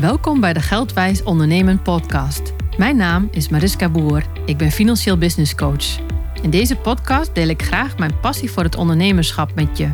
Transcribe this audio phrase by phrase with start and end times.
[0.00, 2.52] Welkom bij de Geldwijs Ondernemen podcast.
[2.76, 4.22] Mijn naam is Mariska Boer.
[4.46, 5.98] Ik ben financieel business coach.
[6.42, 9.88] In deze podcast deel ik graag mijn passie voor het ondernemerschap met je.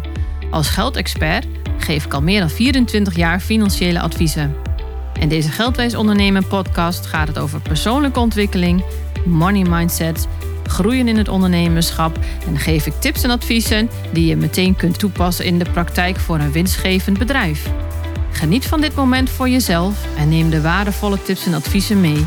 [0.51, 1.47] Als geldexpert
[1.79, 4.55] geef ik al meer dan 24 jaar financiële adviezen.
[5.21, 8.85] In deze Geldwijs Ondernemen podcast gaat het over persoonlijke ontwikkeling,
[9.25, 10.29] money mindset,
[10.67, 15.45] groeien in het ondernemerschap en geef ik tips en adviezen die je meteen kunt toepassen
[15.45, 17.71] in de praktijk voor een winstgevend bedrijf.
[18.37, 22.27] Geniet van dit moment voor jezelf en neem de waardevolle tips en adviezen mee.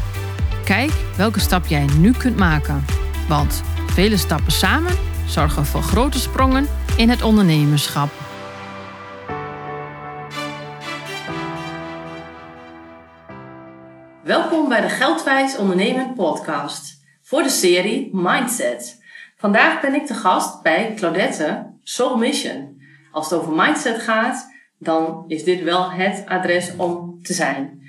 [0.66, 2.86] Kijk welke stap jij nu kunt maken.
[3.28, 8.10] Want vele stappen samen zorgen voor grote sprongen in het ondernemerschap.
[14.24, 19.04] Welkom bij de Geldwijs Ondernemen podcast voor de serie Mindset.
[19.38, 22.82] Vandaag ben ik te gast bij Claudette Soul Mission.
[23.12, 24.49] Als het over mindset gaat,
[24.80, 27.82] dan is dit wel het adres om te zijn.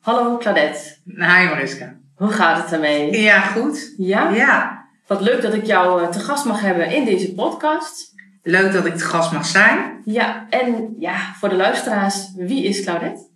[0.00, 0.96] Hallo Claudette.
[1.04, 1.96] Hi Mariska.
[2.16, 3.20] Hoe gaat het ermee?
[3.20, 3.94] Ja, goed.
[3.96, 4.30] Ja?
[4.30, 4.86] Ja.
[5.06, 8.14] Wat leuk dat ik jou eh, te gast mag hebben in deze podcast.
[8.42, 10.02] Leuk dat ik te gast mag zijn.
[10.04, 13.26] Ja, en ja, voor de luisteraars, wie is Claudette?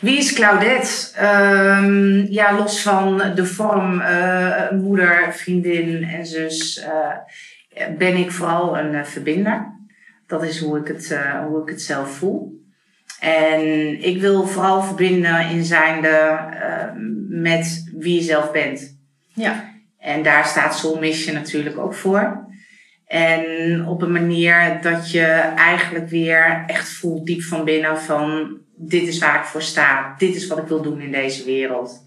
[0.00, 1.10] Wie is Claudette?
[1.14, 8.78] Ehm, ja, los van de vorm eh, moeder, vriendin en zus, eh, ben ik vooral
[8.78, 9.75] een verbinder.
[10.26, 12.64] Dat is hoe ik het, uh, hoe ik het zelf voel.
[13.20, 13.62] En
[14.02, 16.90] ik wil vooral verbinden in zijnde uh,
[17.28, 18.98] met wie je zelf bent.
[19.32, 19.74] Ja.
[19.98, 22.44] En daar staat Soul Mission natuurlijk ook voor.
[23.06, 25.24] En op een manier dat je
[25.56, 30.14] eigenlijk weer echt voelt diep van binnen van dit is waar ik voor sta.
[30.18, 32.04] Dit is wat ik wil doen in deze wereld.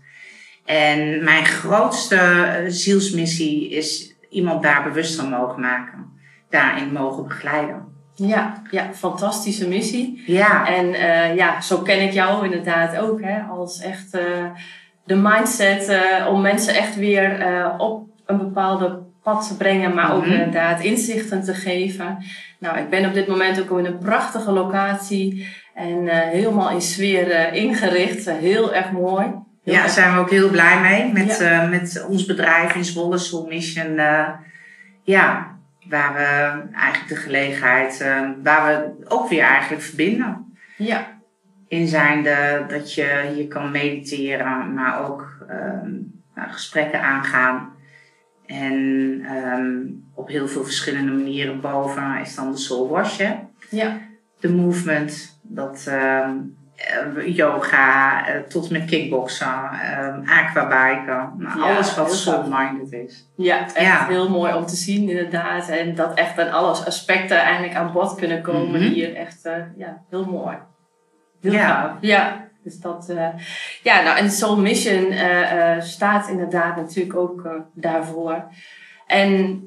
[0.66, 6.06] En mijn grootste zielsmissie is iemand daar bewust van mogen maken.
[6.50, 7.99] Daarin mogen begeleiden.
[8.28, 10.24] Ja, ja, fantastische missie.
[10.26, 10.68] Ja.
[10.68, 14.22] En uh, ja, zo ken ik jou inderdaad ook, hè, als echt uh,
[15.06, 17.46] de mindset uh, om mensen echt weer
[17.78, 20.40] op een bepaalde pad te brengen, maar ook mm -hmm.
[20.40, 22.18] inderdaad inzichten te geven.
[22.60, 27.54] Nou, ik ben op dit moment ook in een prachtige locatie en helemaal in sfeer
[27.54, 28.32] ingericht.
[28.32, 29.26] heel erg mooi.
[29.64, 31.66] Heel ja, daar zijn we ook heel blij mee met, ja.
[31.66, 33.96] met ons bedrijf in Zwolle Soul Mission.
[35.04, 35.59] ja,
[35.90, 40.58] waar we eigenlijk de gelegenheid, uh, waar we ook weer eigenlijk verbinden.
[40.78, 41.18] Ja.
[41.68, 47.74] In zijnde dat je hier kan mediteren, maar ook um, nou, gesprekken aangaan.
[48.46, 48.76] En
[49.36, 53.22] um, op heel veel verschillende manieren boven is dan de soul wash.
[53.70, 53.98] Ja.
[54.40, 56.58] De movement, dat um,
[57.26, 59.48] yoga, uh, tot met kickboksen,
[60.02, 61.34] um, aquabiken.
[61.38, 63.28] Nou, Ja, alles wat soul-minded is.
[63.36, 64.06] Ja, echt Ja.
[64.08, 65.70] heel mooi om te zien inderdaad.
[65.70, 68.90] En dat echt aan alle aspecten eigenlijk aan bod kunnen komen Mhm.
[68.90, 69.16] hier.
[69.16, 70.58] Echt uh, ja, heel mooi.
[71.42, 71.68] Heel Ja.
[71.68, 71.92] gaaf.
[72.02, 72.48] Ja.
[72.64, 73.28] Dus dat, uh,
[73.84, 78.44] ja, nou, en Soul Mission uh, uh, staat inderdaad natuurlijk ook daarvoor.
[79.08, 79.64] En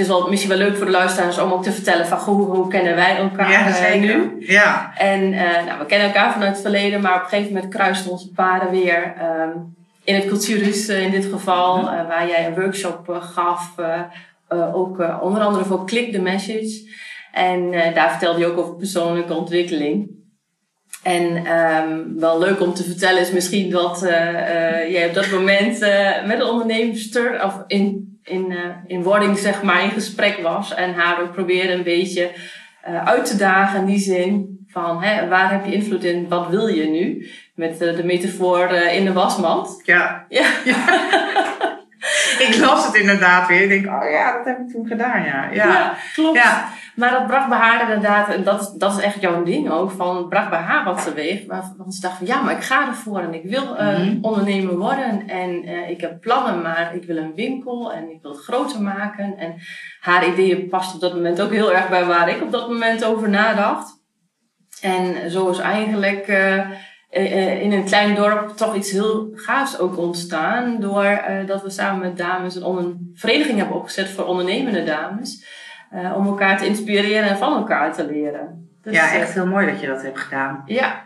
[0.00, 2.68] is wel, misschien wel leuk voor de luisteraars om ook te vertellen van hoe, hoe
[2.68, 4.16] kennen wij elkaar Ja, zeker.
[4.16, 4.36] nu?
[4.38, 4.92] Ja.
[4.96, 8.10] En uh, nou, we kennen elkaar vanuit het verleden, maar op een gegeven moment kruisten
[8.10, 9.14] onze paden weer.
[9.42, 9.74] Um,
[10.04, 13.74] in het Cultuurhuis uh, in dit geval, uh, waar jij een workshop uh, gaf.
[13.80, 16.92] Uh, ook onder andere voor Click the Message.
[17.32, 20.10] En daar vertelde je ook over persoonlijke ontwikkeling.
[21.02, 24.00] En um, wel leuk om te vertellen is misschien dat
[24.88, 25.80] jij op dat moment
[26.26, 30.74] met een onderneemster of in, in, uh, in wording zeg maar in gesprek was.
[30.74, 32.30] En haar ook probeerde een beetje
[32.88, 36.48] uh, uit te dagen in die zin van hè, waar heb je invloed in, wat
[36.48, 37.28] wil je nu?
[37.54, 39.82] Met uh, de metafoor in de wasmand.
[39.84, 40.26] Ja.
[40.28, 40.46] Ja.
[42.38, 43.62] Ik las het inderdaad weer.
[43.62, 45.48] Ik denk, oh ja, dat heb ik toen gedaan, ja.
[45.52, 46.36] Ja, Ja, klopt.
[46.36, 46.68] Ja.
[46.96, 49.90] Maar dat bracht bij haar inderdaad, en dat, is- dat is echt jouw ding ook,
[49.90, 51.46] van bracht bij haar wat teweeg.
[51.46, 54.18] Waarvan ze dacht van ja, maar ik ga ervoor en ik wil Mhm.
[54.20, 55.28] ondernemer worden.
[55.28, 58.82] En eh, ik heb plannen, maar ik wil een winkel en ik wil het groter
[58.82, 59.36] maken.
[59.38, 59.54] En
[60.00, 63.04] haar ideeën past op dat moment ook heel erg bij waar ik op dat moment
[63.04, 63.92] over nadacht.
[64.80, 70.80] En zo is eigenlijk eh, in een klein dorp toch iets heel gaafs ook ontstaan.
[70.80, 75.62] Doordat dat we samen met dames een, een vereniging hebben opgezet voor ondernemende dames.
[75.90, 78.68] Eh, om elkaar te inspireren en van elkaar te leren.
[78.82, 80.62] Dus, ja, echt heel mooi dat je dat hebt gedaan.
[80.66, 81.02] ja,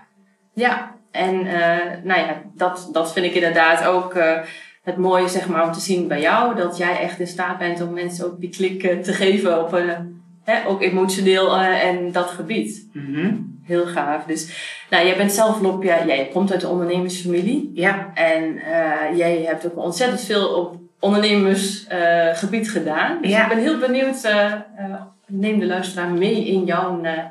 [0.52, 0.96] ja.
[1.10, 4.38] En eh, nou ja, dat, dat vind ik inderdaad ook eh,
[4.82, 6.54] het mooie zeg maar, om te zien bij jou.
[6.56, 10.22] Dat jij echt in staat bent om mensen ook die klik te geven op een,
[10.44, 12.88] hè, ook emotioneel en dat gebied.
[12.92, 13.34] Mhm.
[13.62, 14.24] Heel gaaf.
[14.24, 14.50] Dus
[14.90, 17.70] nou, jij bent zelf Lopja, jij komt uit de ondernemersfamilie.
[17.74, 18.10] Ja.
[18.14, 23.22] En eh, jij hebt ook ontzettend veel op ondernemersgebied gedaan.
[23.22, 23.42] Dus Ja.
[23.42, 24.60] ik ben heel benieuwd, eh, eh,
[25.26, 27.24] neem de luisteraar mee in jouw eh,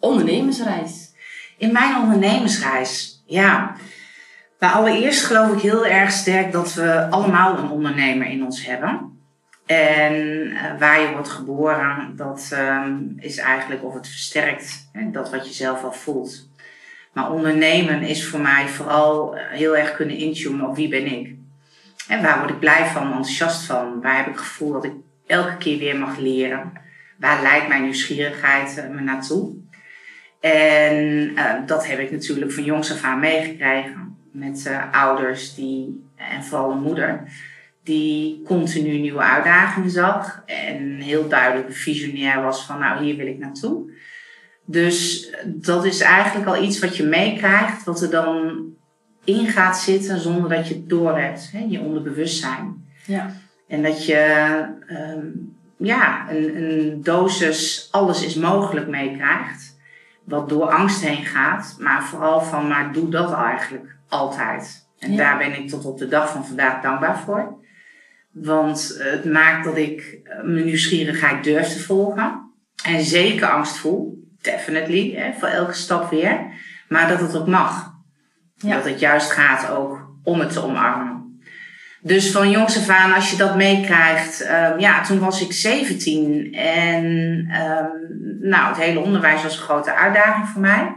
[0.00, 1.12] ondernemersreis.
[1.58, 3.74] In mijn ondernemersreis Ja,
[4.58, 9.18] nou, allereerst geloof ik heel erg sterk dat we allemaal een ondernemer in ons hebben.
[9.66, 15.46] En waar je wordt geboren, dat um, is eigenlijk of het versterkt hè, dat wat
[15.48, 16.48] je zelf al voelt.
[17.12, 21.33] Maar ondernemen is voor mij vooral heel erg kunnen intunen op wie ben ik.
[22.08, 24.00] En waar word ik blij van, enthousiast van?
[24.00, 24.92] Waar heb ik het gevoel dat ik
[25.26, 26.72] elke keer weer mag leren?
[27.18, 29.52] Waar leidt mijn nieuwsgierigheid uh, me naartoe?
[30.40, 30.96] En
[31.30, 34.16] uh, dat heb ik natuurlijk van jongs af aan meegekregen.
[34.32, 37.22] Met uh, ouders die, en vooral een moeder,
[37.82, 40.42] die continu nieuwe uitdagingen zag.
[40.46, 43.92] En heel duidelijk visionair was van nou hier wil ik naartoe.
[44.66, 48.62] Dus dat is eigenlijk al iets wat je meekrijgt, wat er dan
[49.24, 51.50] in gaat zitten zonder dat je het doorhebt.
[51.52, 51.66] Hè?
[51.68, 52.84] Je onderbewustzijn.
[53.06, 53.30] Ja.
[53.68, 59.76] En dat je um, ja, een, een dosis alles is mogelijk meekrijgt.
[60.24, 61.76] Wat door angst heen gaat.
[61.78, 64.88] Maar vooral van, maar doe dat eigenlijk altijd.
[64.98, 65.16] En ja.
[65.16, 67.62] daar ben ik tot op de dag van vandaag dankbaar voor.
[68.32, 72.52] Want het maakt dat ik mijn nieuwsgierigheid durf te volgen.
[72.84, 74.22] En zeker angst voel.
[74.40, 75.14] Definitely.
[75.16, 76.40] Hè, voor elke stap weer.
[76.88, 77.93] Maar dat het ook mag.
[78.64, 78.74] Ja.
[78.74, 81.14] Dat het juist gaat ook om het te omarmen.
[82.00, 86.52] Dus van jongs af aan, als je dat meekrijgt, um, ja, toen was ik 17
[86.54, 90.94] en um, nou, het hele onderwijs was een grote uitdaging voor mij.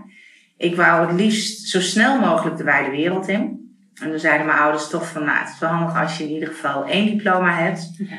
[0.57, 3.71] Ik wou het liefst zo snel mogelijk de wijde wereld in.
[4.01, 6.29] En toen zeiden mijn ouders toch van, nou, het is wel handig als je in
[6.29, 7.89] ieder geval één diploma hebt.
[7.97, 8.17] Ja.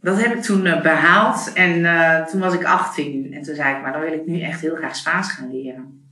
[0.00, 3.32] Dat heb ik toen uh, behaald en uh, toen was ik 18.
[3.32, 6.05] En toen zei ik, maar dan wil ik nu echt heel graag Spaans gaan leren.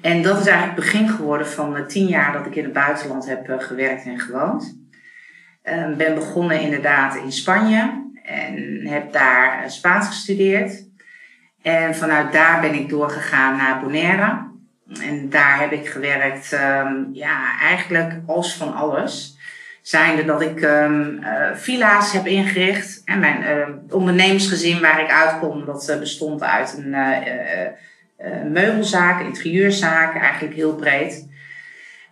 [0.00, 2.72] En dat is eigenlijk het begin geworden van de tien jaar dat ik in het
[2.72, 4.78] buitenland heb uh, gewerkt en gewoond.
[5.64, 10.84] Uh, ben begonnen inderdaad in Spanje en heb daar Spaans gestudeerd.
[11.62, 14.44] En vanuit daar ben ik doorgegaan naar Bonaire.
[15.00, 19.38] En daar heb ik gewerkt, um, ja, eigenlijk als van alles.
[19.82, 21.20] Zijnde dat ik um,
[21.54, 23.02] villa's heb ingericht.
[23.04, 26.94] En mijn uh, ondernemersgezin waar ik uitkom, dat bestond uit een
[28.48, 31.28] meubelzaken, interieurzaken, eigenlijk heel breed.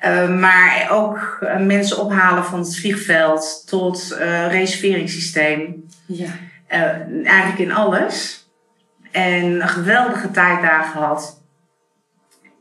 [0.04, 4.16] Uh, maar ook uh, mensen ophalen van het vliegveld tot
[4.48, 5.84] reserveringssysteem.
[6.06, 6.28] Ja.
[7.24, 8.48] eigenlijk in alles.
[9.10, 11.42] En een geweldige tijd daar gehad.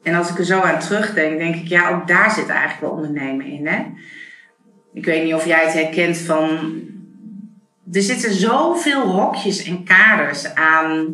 [0.04, 2.90] En als ik er zo aan terugdenk, denk ik, ja, ook daar zit eigenlijk wel
[2.90, 3.68] ondernemen in.
[3.68, 3.86] Hè?
[4.94, 6.81] Ik weet niet of jij het herkent van.
[7.92, 11.13] Er zitten zoveel hokjes en kaders aan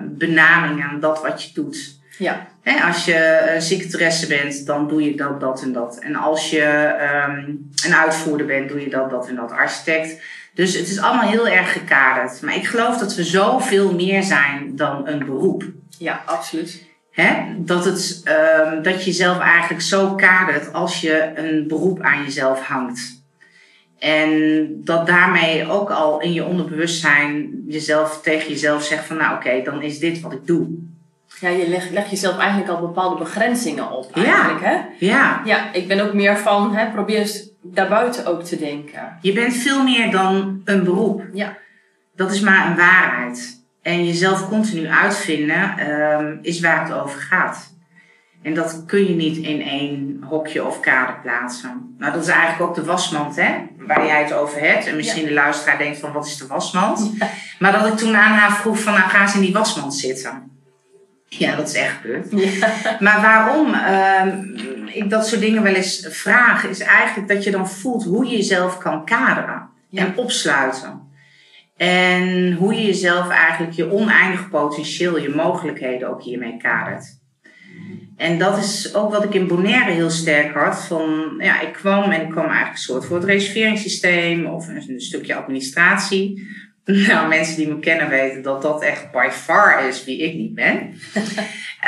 [0.00, 1.96] benaming aan dat wat je doet.
[2.18, 2.46] Ja.
[2.62, 5.98] He, als je een secretaresse bent, dan doe je dat, dat en dat.
[5.98, 6.94] En als je
[7.28, 9.52] um, een uitvoerder bent, doe je dat, dat en dat.
[9.52, 10.22] Architect.
[10.54, 12.42] Dus het is allemaal heel erg gekaderd.
[12.42, 15.64] Maar ik geloof dat we zoveel meer zijn dan een beroep.
[15.98, 16.86] Ja, absoluut.
[17.10, 18.22] He, dat, het,
[18.64, 23.17] um, dat je jezelf eigenlijk zo kadert als je een beroep aan jezelf hangt.
[23.98, 29.46] En dat daarmee ook al in je onderbewustzijn jezelf tegen jezelf zegt van nou oké,
[29.46, 30.68] okay, dan is dit wat ik doe.
[31.40, 34.66] Ja, je legt leg jezelf eigenlijk al bepaalde begrenzingen op eigenlijk, ja.
[34.68, 35.06] hè?
[35.06, 35.42] Ja.
[35.44, 39.18] Ja, ik ben ook meer van, hè, probeer eens daarbuiten ook te denken.
[39.20, 41.22] Je bent veel meer dan een beroep.
[41.32, 41.56] Ja.
[42.16, 43.66] Dat is maar een waarheid.
[43.82, 47.76] En jezelf continu uitvinden um, is waar het over gaat.
[48.42, 51.94] En dat kun je niet in één hokje of kader plaatsen.
[51.98, 53.54] Nou, dat is eigenlijk ook de wasmand, hè?
[53.88, 54.86] Waar jij het over hebt.
[54.86, 55.28] En misschien ja.
[55.28, 57.12] de luisteraar denkt van, wat is de wasmand?
[57.18, 57.28] Ja.
[57.58, 60.50] Maar dat ik toen aan haar vroeg van, nou, ga eens in die wasmand zitten.
[61.28, 62.26] Ja, dat is echt gebeurd.
[62.30, 62.68] Ja.
[62.98, 67.68] Maar waarom um, ik dat soort dingen wel eens vraag, is eigenlijk dat je dan
[67.68, 71.06] voelt hoe je jezelf kan kaderen en opsluiten.
[71.76, 77.18] En hoe je jezelf eigenlijk je oneindig potentieel, je mogelijkheden ook hiermee kadert.
[78.18, 80.84] En dat is ook wat ik in Bonaire heel sterk had.
[80.84, 84.84] Van, ja, ik kwam en ik kwam eigenlijk een soort voor het reserveringssysteem of een,
[84.88, 86.46] een stukje administratie.
[86.88, 90.54] Nou, mensen die me kennen weten dat dat echt by far is wie ik niet
[90.54, 90.76] ben.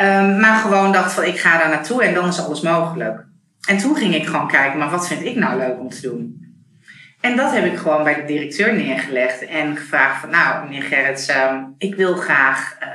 [0.00, 3.24] um, maar gewoon dacht van, ik ga daar naartoe en dan is alles mogelijk.
[3.68, 6.46] En toen ging ik gewoon kijken, maar wat vind ik nou leuk om te doen?
[7.20, 11.28] En dat heb ik gewoon bij de directeur neergelegd en gevraagd van, nou, meneer Gerrits,
[11.28, 12.88] um, ik wil graag uh,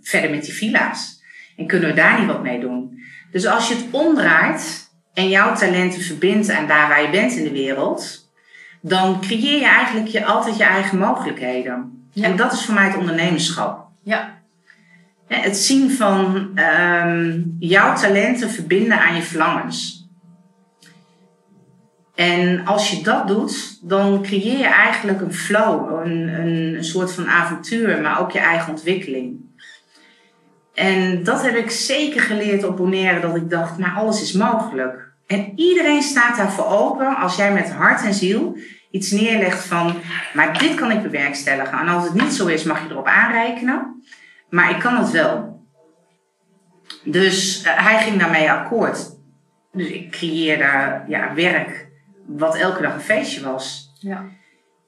[0.00, 1.21] verder met die villa's.
[1.62, 3.02] En kunnen we daar niet wat mee doen?
[3.30, 7.44] Dus als je het omdraait en jouw talenten verbindt aan daar waar je bent in
[7.44, 8.30] de wereld,
[8.80, 12.06] dan creëer je eigenlijk je, altijd je eigen mogelijkheden.
[12.12, 12.24] Ja.
[12.24, 13.86] En dat is voor mij het ondernemerschap.
[14.02, 14.40] Ja.
[15.26, 20.06] Het zien van um, jouw talenten verbinden aan je verlangens.
[22.14, 27.12] En als je dat doet, dan creëer je eigenlijk een flow, een, een, een soort
[27.12, 29.50] van avontuur, maar ook je eigen ontwikkeling.
[30.74, 35.12] En dat heb ik zeker geleerd op Bonaire, dat ik dacht, maar alles is mogelijk.
[35.26, 38.56] En iedereen staat daarvoor open als jij met hart en ziel
[38.90, 39.94] iets neerlegt van,
[40.34, 41.78] maar dit kan ik bewerkstelligen.
[41.78, 44.02] En als het niet zo is, mag je erop aanrekenen.
[44.50, 45.60] Maar ik kan het wel.
[47.04, 49.10] Dus uh, hij ging daarmee akkoord.
[49.72, 51.88] Dus ik creëerde ja, werk
[52.26, 53.92] wat elke dag een feestje was.
[53.98, 54.24] Ja.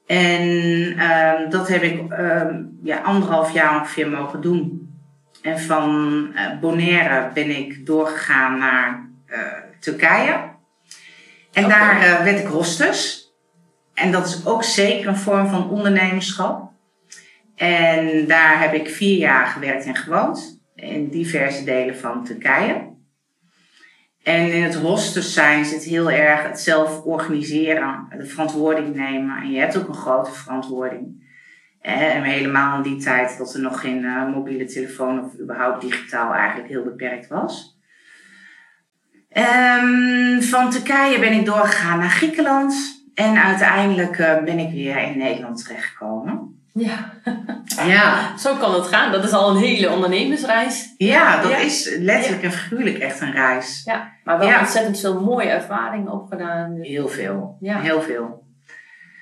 [0.05, 0.47] En
[0.91, 2.45] uh, dat heb ik uh,
[2.83, 4.84] ja, anderhalf jaar ongeveer mogen doen.
[5.45, 9.37] En van uh, Bonaire ben ik doorgegaan naar uh,
[9.79, 10.31] Turkije.
[11.51, 11.79] En okay.
[11.79, 13.29] daar uh, werd ik hostess.
[13.93, 16.71] En dat is ook zeker een vorm van ondernemerschap.
[17.55, 20.61] En daar heb ik vier jaar gewerkt en gewoond.
[20.75, 22.93] In diverse delen van Turkije.
[24.23, 29.37] En in het hostess zijn zit heel erg het zelf organiseren, de verantwoording nemen.
[29.37, 31.24] En je hebt ook een grote verantwoording.
[31.85, 36.33] En helemaal in die tijd dat er nog geen uh, mobiele telefoon of überhaupt digitaal
[36.33, 37.79] eigenlijk heel beperkt was.
[39.31, 43.03] Um, van Turkije ben ik doorgegaan naar Griekenland.
[43.13, 46.63] En uiteindelijk uh, ben ik weer in Nederland terechtgekomen.
[46.73, 47.13] Ja.
[47.93, 49.11] ja, zo kan het gaan.
[49.11, 50.93] Dat is al een hele ondernemersreis.
[50.97, 51.57] Ja, dat ja.
[51.57, 53.81] is letterlijk en figuurlijk echt een reis.
[53.83, 54.59] Ja, maar wel ja.
[54.59, 56.77] ontzettend veel mooie ervaringen opgedaan.
[56.81, 57.79] Heel veel, ja.
[57.79, 58.44] heel veel.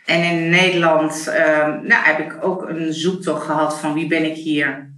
[0.05, 4.35] En in Nederland uh, nou, heb ik ook een zoektocht gehad van wie ben ik
[4.35, 4.91] hier.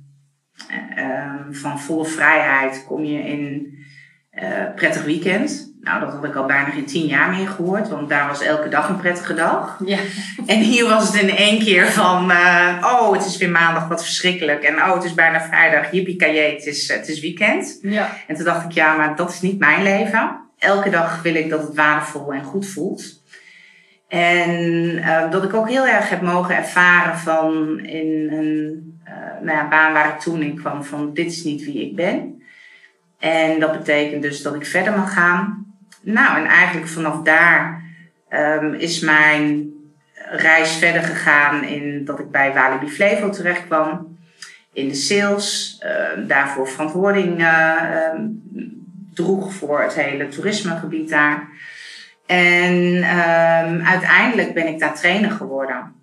[0.97, 3.77] Uh, van volle vrijheid kom je in
[4.31, 5.73] uh, prettig weekend.
[5.81, 8.69] Nou, dat had ik al bijna geen tien jaar meer gehoord, want daar was elke
[8.69, 9.79] dag een prettige dag.
[9.85, 9.97] Ja.
[10.45, 14.03] En hier was het in één keer van, uh, oh, het is weer maandag, wat
[14.03, 14.63] verschrikkelijk.
[14.63, 17.79] En oh, het is bijna vrijdag, jippie het is, het is weekend.
[17.81, 18.09] Ja.
[18.27, 20.39] En toen dacht ik, ja, maar dat is niet mijn leven.
[20.57, 23.23] Elke dag wil ik dat het waardevol en goed voelt.
[24.07, 24.51] En
[24.97, 29.93] uh, dat ik ook heel erg heb mogen ervaren van in een uh, nou baan
[29.93, 32.43] waar ik toen in kwam van dit is niet wie ik ben.
[33.19, 35.65] En dat betekent dus dat ik verder mag gaan.
[36.01, 37.83] Nou, en eigenlijk vanaf daar
[38.29, 39.73] um, is mijn
[40.31, 44.17] reis verder gegaan in dat ik bij Walibi Flevo terecht kwam.
[44.73, 48.11] In de sales, uh, daarvoor verantwoording uh,
[49.13, 51.47] droeg voor het hele toerismegebied daar.
[52.25, 55.93] En um, uiteindelijk ben ik daar trainer geworden.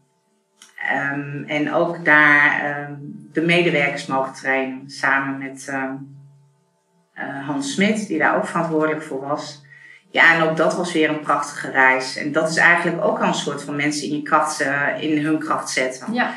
[1.12, 4.90] Um, en ook daar um, de medewerkers mogen trainen.
[4.90, 9.62] Samen met uh, Hans Smit, die daar ook verantwoordelijk voor was.
[10.10, 12.16] Ja, en ook dat was weer een prachtige reis.
[12.16, 15.24] En dat is eigenlijk ook al een soort van mensen in je kracht, uh, in
[15.24, 16.12] hun kracht zetten.
[16.12, 16.34] Ja.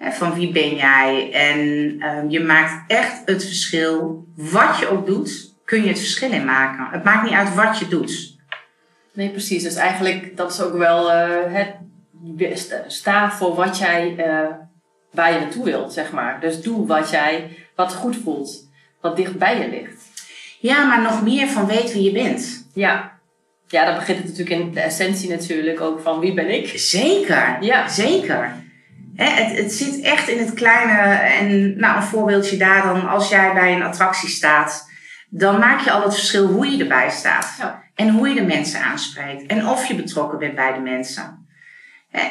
[0.00, 1.32] Van wie ben jij?
[1.32, 4.26] En je maakt echt het verschil.
[4.36, 6.86] Wat je ook doet, kun je het verschil in maken.
[6.90, 8.37] Het maakt niet uit wat je doet.
[9.18, 9.62] Nee, precies.
[9.62, 11.54] Dus eigenlijk, dat is ook wel uh,
[12.38, 14.54] het sta voor wat jij, uh,
[15.12, 16.40] waar je naartoe wilt, zeg maar.
[16.40, 18.68] Dus doe wat jij, wat goed voelt,
[19.00, 20.04] wat dicht bij je ligt.
[20.60, 22.68] Ja, maar nog meer van weet wie je bent.
[22.74, 23.18] Ja.
[23.66, 26.78] Ja, dan begint het natuurlijk in de essentie natuurlijk ook van wie ben ik.
[26.78, 27.88] Zeker, ja.
[27.88, 28.54] zeker.
[29.14, 31.00] He, het, het zit echt in het kleine.
[31.12, 34.90] En nou, een voorbeeldje daar dan, als jij bij een attractie staat,
[35.28, 37.54] dan maak je al het verschil hoe je erbij staat.
[37.58, 37.86] Ja.
[37.98, 39.46] En hoe je de mensen aanspreekt.
[39.46, 41.46] En of je betrokken bent bij de mensen.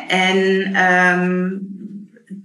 [0.08, 0.38] En
[0.84, 1.68] um,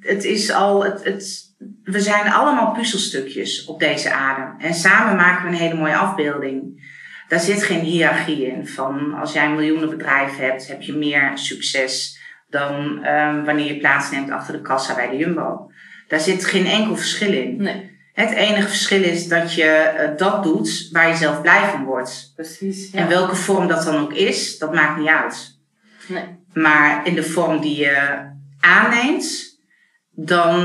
[0.01, 4.65] het is al, het, het, we zijn allemaal puzzelstukjes op deze aarde.
[4.65, 6.91] En samen maken we een hele mooie afbeelding.
[7.29, 8.69] Daar zit geen hiërarchie in.
[8.69, 14.31] Van als jij een miljoenenbedrijf hebt, heb je meer succes dan um, wanneer je plaatsneemt
[14.31, 15.71] achter de kassa bij de Jumbo.
[16.09, 17.57] Daar zit geen enkel verschil in.
[17.63, 17.92] Nee.
[18.13, 22.33] Het enige verschil is dat je uh, dat doet waar je zelf blij van wordt.
[22.35, 22.91] Precies.
[22.91, 22.99] Ja.
[22.99, 25.59] En welke vorm dat dan ook is, dat maakt niet uit.
[26.09, 26.25] Nee.
[26.53, 28.19] Maar in de vorm die je
[28.61, 29.59] aanneemt,
[30.11, 30.61] dan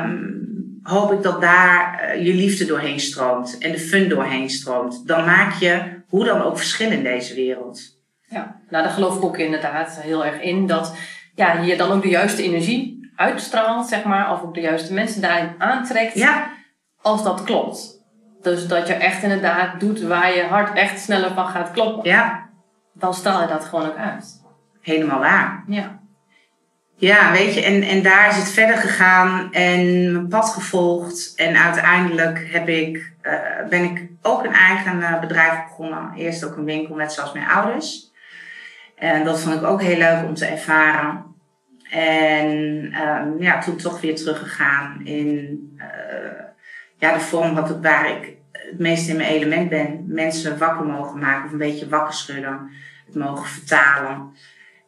[0.00, 5.06] um, hoop ik dat daar uh, je liefde doorheen stroomt en de fun doorheen stroomt.
[5.06, 7.80] Dan maak je hoe dan ook verschil in deze wereld.
[8.28, 10.66] Ja, nou daar geloof ik ook inderdaad heel erg in.
[10.66, 10.94] Dat
[11.34, 14.32] ja, je dan ook de juiste energie uitstraalt, zeg maar.
[14.32, 16.14] Of ook de juiste mensen daarin aantrekt.
[16.14, 16.56] Ja.
[17.02, 18.02] Als dat klopt.
[18.42, 22.10] Dus dat je echt inderdaad doet waar je hart echt sneller van gaat kloppen.
[22.10, 22.48] Ja.
[22.92, 24.42] Dan straal je dat gewoon ook uit.
[24.80, 25.64] Helemaal waar.
[25.66, 25.98] Ja.
[26.96, 31.32] Ja, weet je, en, en daar is het verder gegaan en mijn pad gevolgd.
[31.36, 36.12] En uiteindelijk heb ik, uh, ben ik ook een eigen uh, bedrijf begonnen.
[36.16, 38.12] Eerst ook een winkel, net zoals mijn ouders.
[38.96, 41.24] En dat vond ik ook heel leuk om te ervaren.
[41.90, 42.48] En
[43.02, 45.84] um, ja, toen toch weer teruggegaan in uh,
[46.98, 50.04] ja, de vorm wat, waar ik het meest in mijn element ben.
[50.06, 52.70] Mensen wakker mogen maken of een beetje wakker schudden.
[53.06, 54.36] Het mogen vertalen.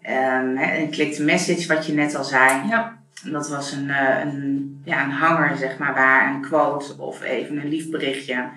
[0.02, 2.68] Um, een click message, wat je net al zei.
[2.68, 2.98] Ja.
[3.24, 7.58] Dat was een, uh, een, ja, een hanger, zeg maar, waar een quote of even
[7.58, 8.48] een lief berichtje.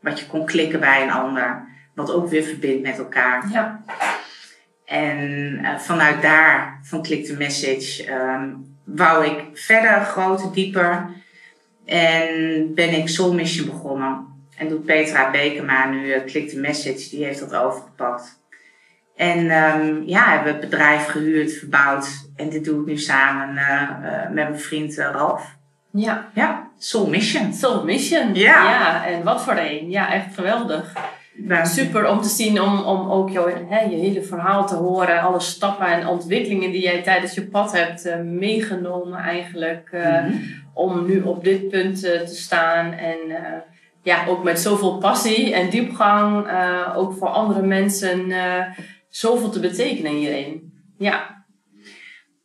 [0.00, 1.68] Wat je kon klikken bij een ander.
[1.94, 3.48] Wat ook weer verbindt met elkaar.
[3.52, 3.82] Ja.
[4.84, 5.18] En
[5.62, 11.08] uh, vanuit daar, van Click the Message, um, wou ik verder, groter, dieper.
[11.90, 14.26] En ben ik Soul Mission begonnen.
[14.56, 18.38] En doet Petra Bekema nu uh, Click the Message, die heeft dat overgepakt.
[19.16, 22.08] En um, ja, hebben we het bedrijf gehuurd, verbouwd.
[22.36, 25.56] En dit doe ik nu samen uh, met mijn vriend Ralf.
[25.90, 26.30] Ja.
[26.34, 27.52] Ja, Soul Mission.
[27.52, 28.34] Soul Mission.
[28.34, 28.70] Ja.
[28.70, 29.06] ja.
[29.06, 29.90] En wat voor een.
[29.90, 30.92] Ja, echt geweldig.
[31.62, 35.20] Super om te zien, om, om ook jouw, hè, je hele verhaal te horen.
[35.20, 39.90] Alle stappen en ontwikkelingen die jij tijdens je pad hebt uh, meegenomen eigenlijk.
[39.92, 40.40] Uh, mm -hmm.
[40.74, 42.92] Om nu op dit punt uh, te staan.
[42.92, 43.18] En
[44.02, 46.46] ja, ook met zoveel passie en diepgang.
[46.94, 48.32] ook voor andere mensen
[49.08, 50.72] zoveel te betekenen hierin.
[50.98, 51.44] Ja.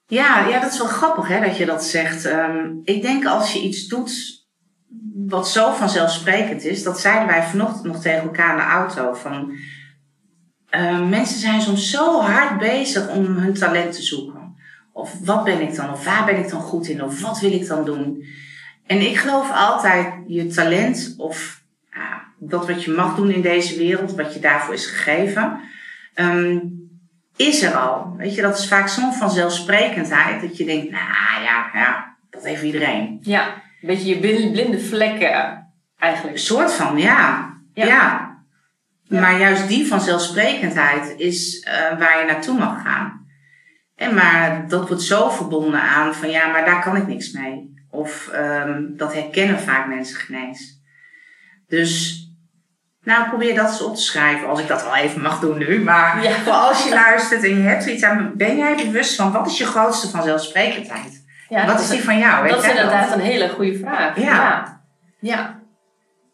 [0.07, 2.25] Ja, ja, dat is wel grappig hè, dat je dat zegt.
[2.25, 4.44] Um, ik denk als je iets doet
[5.27, 9.13] wat zo vanzelfsprekend is, dat zeiden wij vanochtend nog tegen elkaar in de auto.
[9.13, 9.57] Van,
[10.71, 14.55] uh, mensen zijn soms zo hard bezig om hun talent te zoeken.
[14.93, 15.91] Of wat ben ik dan?
[15.91, 17.03] Of waar ben ik dan goed in?
[17.03, 18.23] Of wat wil ik dan doen?
[18.85, 21.63] En ik geloof altijd je talent of
[22.39, 25.59] dat wat je mag doen in deze wereld, wat je daarvoor is gegeven,
[26.15, 26.83] um,
[27.35, 28.13] is er al.
[28.17, 32.63] Weet je, dat is vaak zo'n vanzelfsprekendheid dat je denkt, nou ja, ja, dat heeft
[32.63, 33.19] iedereen.
[33.21, 34.19] Ja, beetje je
[34.51, 35.65] blinde vlekken
[35.99, 36.35] eigenlijk.
[36.35, 37.53] Een soort van, ja.
[37.73, 38.33] Ja.
[39.07, 43.25] Maar juist die vanzelfsprekendheid is uh, waar je naartoe mag gaan.
[43.95, 47.73] En maar dat wordt zo verbonden aan van ja, maar daar kan ik niks mee.
[47.89, 50.81] Of um, dat herkennen vaak mensen geen eens.
[51.67, 52.23] Dus
[53.03, 55.79] nou, probeer dat eens op te schrijven, als ik dat wel even mag doen nu.
[55.79, 56.31] Maar ja.
[56.31, 59.57] voor als je luistert en je hebt zoiets aan, ben jij bewust van wat is
[59.57, 61.24] je grootste vanzelfsprekendheid?
[61.49, 62.47] Ja, wat is die van jou?
[62.47, 64.19] Dat is inderdaad een hele goede vraag.
[64.19, 64.81] Ja.
[65.19, 65.59] ja.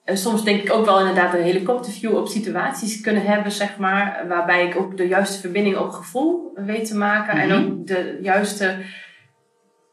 [0.04, 4.26] En soms denk ik ook wel inderdaad een helikopterview op situaties kunnen hebben, zeg maar.
[4.28, 7.36] Waarbij ik ook de juiste verbinding op gevoel weet te maken.
[7.36, 7.52] Mm -hmm.
[7.52, 8.76] En ook de juiste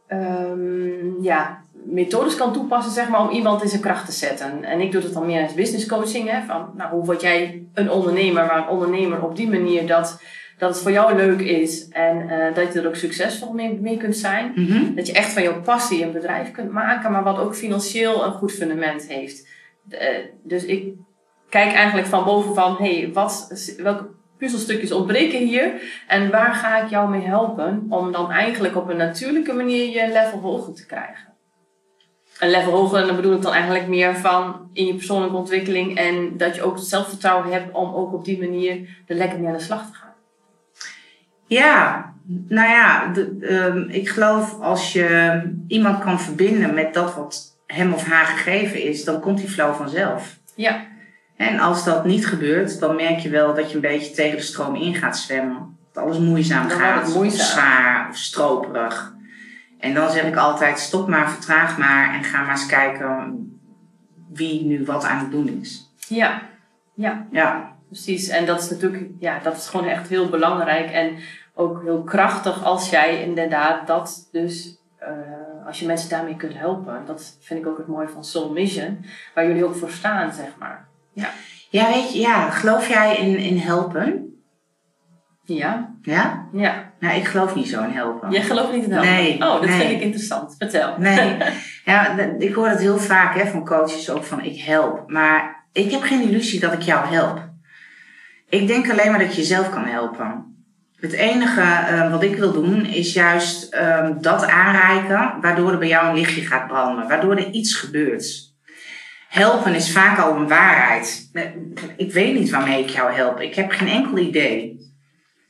[0.09, 4.65] um, ja, methodes kan toepassen, zeg maar, om iemand in zijn kracht te zetten.
[4.65, 6.31] En ik doe dat dan meer als business coaching.
[6.31, 10.23] Hè, van, nou, hoe word jij een ondernemer, maar een ondernemer op die manier dat,
[10.59, 13.97] dat het voor jou leuk is en uh, dat je er ook succesvol mee, mee
[13.97, 14.53] kunt zijn.
[14.55, 14.95] Mm -hmm.
[14.95, 18.33] Dat je echt van jouw passie een bedrijf kunt maken, maar wat ook financieel een
[18.33, 19.49] goed fundament heeft.
[19.89, 19.99] Uh,
[20.43, 20.93] dus ik
[21.49, 24.07] kijk eigenlijk van boven van, hey, wat, welke
[24.39, 25.73] puzzelstukjes ontbreken hier
[26.09, 30.13] en waar ga ik jou mee helpen om dan eigenlijk op een natuurlijke manier je
[30.13, 31.29] level hoger te krijgen
[32.39, 33.01] een level hoger.
[33.01, 35.97] En dan bedoel ik dan eigenlijk meer van in je persoonlijke ontwikkeling.
[35.97, 39.49] En dat je ook het zelfvertrouwen hebt om ook op die manier er lekker mee
[39.49, 40.08] aan de slag te gaan.
[41.49, 42.09] Ja,
[42.49, 47.93] nou ja, de, um, ik geloof als je iemand kan verbinden met dat wat hem
[47.93, 50.39] of haar gegeven is, dan komt die flow vanzelf.
[50.55, 50.87] Ja.
[51.37, 54.43] En als dat niet gebeurt, dan merk je wel dat je een beetje tegen de
[54.43, 55.77] stroom in gaat zwemmen.
[55.93, 57.41] Dat alles moeizaam dan gaat, moeizaam.
[57.41, 59.15] of zwaar of stroperig.
[59.79, 63.43] En dan zeg ik altijd: stop maar, vertraag maar en ga maar eens kijken
[64.33, 65.93] wie nu wat aan het doen is.
[66.09, 66.43] Ja,
[66.95, 67.27] ja.
[67.31, 67.77] Ja.
[67.89, 68.29] Precies.
[68.29, 71.17] En dat is natuurlijk, ja, dat is gewoon echt heel belangrijk en
[71.55, 77.03] ook heel krachtig als jij inderdaad dat dus, uh, als je mensen daarmee kunt helpen.
[77.07, 80.49] Dat vind ik ook het mooie van Soul Mission, waar jullie ook voor staan, zeg
[80.59, 80.89] maar.
[81.13, 81.29] Ja.
[81.71, 84.29] Ja, weet je, ja, geloof jij in, in helpen?
[85.45, 85.95] Ja.
[86.03, 86.49] Ja?
[86.53, 86.93] Ja.
[86.99, 88.31] Nou, ik geloof niet zo in helpen.
[88.31, 89.11] Jij gelooft niet in helpen?
[89.11, 89.35] Nee.
[89.35, 89.79] Oh, dat nee.
[89.79, 90.55] vind ik interessant.
[90.59, 90.95] Vertel.
[90.99, 91.37] Nee.
[91.85, 95.11] Ja, ik hoor het heel vaak hè, van coaches ook van ik help.
[95.11, 97.48] Maar ik heb geen illusie dat ik jou help.
[98.49, 100.57] Ik denk alleen maar dat je jezelf kan helpen.
[101.01, 105.89] Het enige uh, wat ik wil doen is juist uh, dat aanreiken waardoor er bij
[105.89, 107.09] jou een lichtje gaat branden.
[107.09, 108.57] Waardoor er iets gebeurt.
[109.29, 111.31] Helpen is vaak al een waarheid.
[111.97, 113.41] Ik weet niet waarmee ik jou help.
[113.41, 114.77] Ik heb geen enkel idee.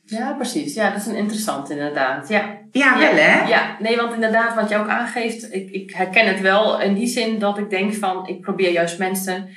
[0.05, 0.73] Ja, precies.
[0.73, 2.27] Ja, dat is een interessant inderdaad.
[2.27, 2.57] Ja.
[2.71, 3.47] Ja, wel hè?
[3.47, 7.07] Ja, nee, want inderdaad, wat je ook aangeeft, ik, ik herken het wel in die
[7.07, 9.49] zin dat ik denk van, ik probeer juist mensen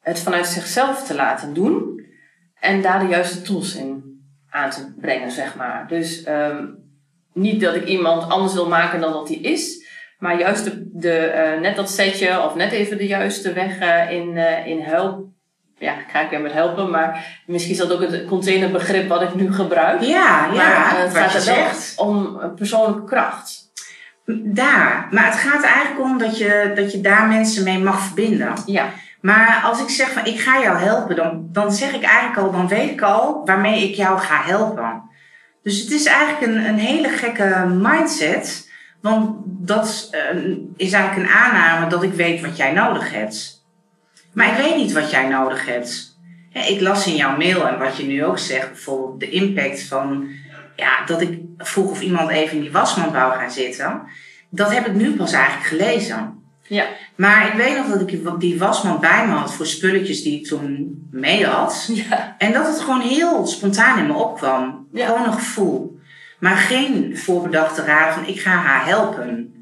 [0.00, 2.04] het vanuit zichzelf te laten doen
[2.60, 4.20] en daar de juiste tools in
[4.50, 5.86] aan te brengen, zeg maar.
[5.88, 6.78] Dus um,
[7.32, 9.86] niet dat ik iemand anders wil maken dan dat hij is,
[10.18, 14.10] maar juist de, de uh, net dat setje of net even de juiste weg uh,
[14.10, 15.28] in, uh, in help
[15.80, 19.34] ja, ga ik weer met helpen, maar misschien is dat ook het containerbegrip wat ik
[19.34, 20.00] nu gebruik.
[20.00, 20.96] Ja, ja.
[20.96, 23.72] Het wat gaat je er wel om persoonlijke kracht.
[24.44, 25.08] Daar.
[25.10, 28.52] Maar het gaat er eigenlijk om dat je, dat je daar mensen mee mag verbinden.
[28.66, 32.38] Ja, Maar als ik zeg van ik ga jou helpen, dan, dan zeg ik eigenlijk
[32.38, 35.02] al, dan weet ik al waarmee ik jou ga helpen.
[35.62, 38.68] Dus het is eigenlijk een, een hele gekke mindset.
[39.00, 40.36] Want dat eh,
[40.76, 43.64] is eigenlijk een aanname dat ik weet wat jij nodig hebt.
[44.32, 46.18] Maar ik weet niet wat jij nodig hebt.
[46.52, 50.28] Ik las in jouw mail en wat je nu ook zegt, bijvoorbeeld de impact van
[50.76, 54.02] ja, dat ik vroeg of iemand even in die wasmand wou gaan zitten.
[54.50, 56.39] Dat heb ik nu pas eigenlijk gelezen.
[56.70, 56.86] Ja.
[57.16, 60.46] Maar ik weet nog dat ik die wasmand bij me had voor spulletjes die ik
[60.46, 61.90] toen mee had.
[61.92, 62.34] Ja.
[62.38, 64.86] En dat het gewoon heel spontaan in me opkwam.
[64.92, 65.06] Ja.
[65.06, 65.98] Gewoon een gevoel.
[66.38, 69.54] Maar geen voorbedachte raad van ik ga haar helpen.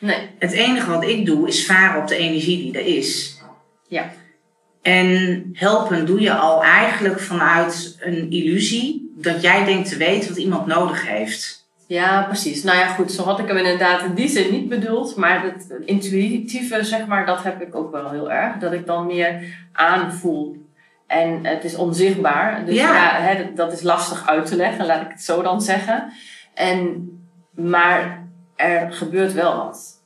[0.00, 0.28] Nee.
[0.38, 3.40] Het enige wat ik doe is varen op de energie die er is.
[3.88, 4.12] Ja.
[4.82, 10.38] En helpen doe je al eigenlijk vanuit een illusie dat jij denkt te weten wat
[10.38, 11.59] iemand nodig heeft.
[11.90, 12.62] Ja, precies.
[12.62, 15.16] Nou ja, goed, zo had ik hem inderdaad in die zin niet bedoeld.
[15.16, 18.56] Maar het intuïtieve, zeg maar, dat heb ik ook wel heel erg.
[18.56, 20.56] Dat ik dan meer aanvoel.
[21.06, 22.64] En het is onzichtbaar.
[22.64, 22.94] Dus Ja.
[22.94, 26.12] ja, hè, dat- dat is lastig uit te leggen, laat ik het zo dan zeggen.
[26.54, 27.08] En,
[27.54, 28.26] maar
[28.56, 30.02] er gebeurt wel wat.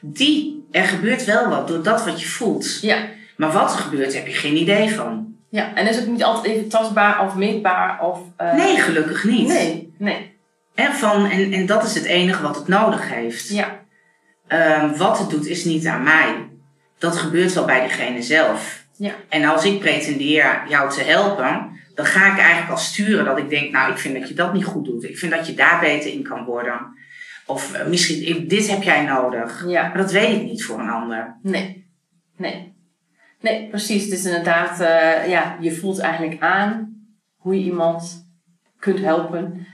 [0.00, 2.80] Die, er gebeurt wel wat door dat wat je voelt.
[2.80, 2.96] Ja.
[3.36, 5.34] Maar wat er gebeurt, heb je geen idee van.
[5.48, 8.18] Ja, en is het niet altijd even tastbaar of meetbaar of...
[8.36, 9.48] eh, Nee, gelukkig niet.
[9.48, 10.34] Nee, nee.
[10.76, 13.48] En, van, en, en dat is het enige wat het nodig heeft.
[13.48, 13.84] Ja,
[14.46, 16.48] Ehm, wat het doet, is niet aan mij.
[16.98, 18.84] Dat gebeurt wel bij diegene zelf.
[18.96, 19.12] Ja.
[19.28, 23.48] En als ik pretendeer jou te helpen, dan ga ik eigenlijk al sturen dat ik
[23.50, 25.04] denk, nou, ik vind dat je dat niet goed doet.
[25.04, 26.94] Ik vind dat je daar beter in kan worden.
[27.46, 29.64] Of eh, misschien, dit heb jij nodig.
[29.68, 29.82] ja.
[29.82, 31.36] Maar dat weet ik niet voor een ander.
[31.42, 31.86] Nee,
[32.36, 32.74] nee.
[33.40, 34.02] Nee, precies.
[34.04, 36.94] Het is inderdaad, eh, ja, je voelt eigenlijk aan
[37.36, 38.28] hoe je iemand
[38.78, 39.66] kunt helpen.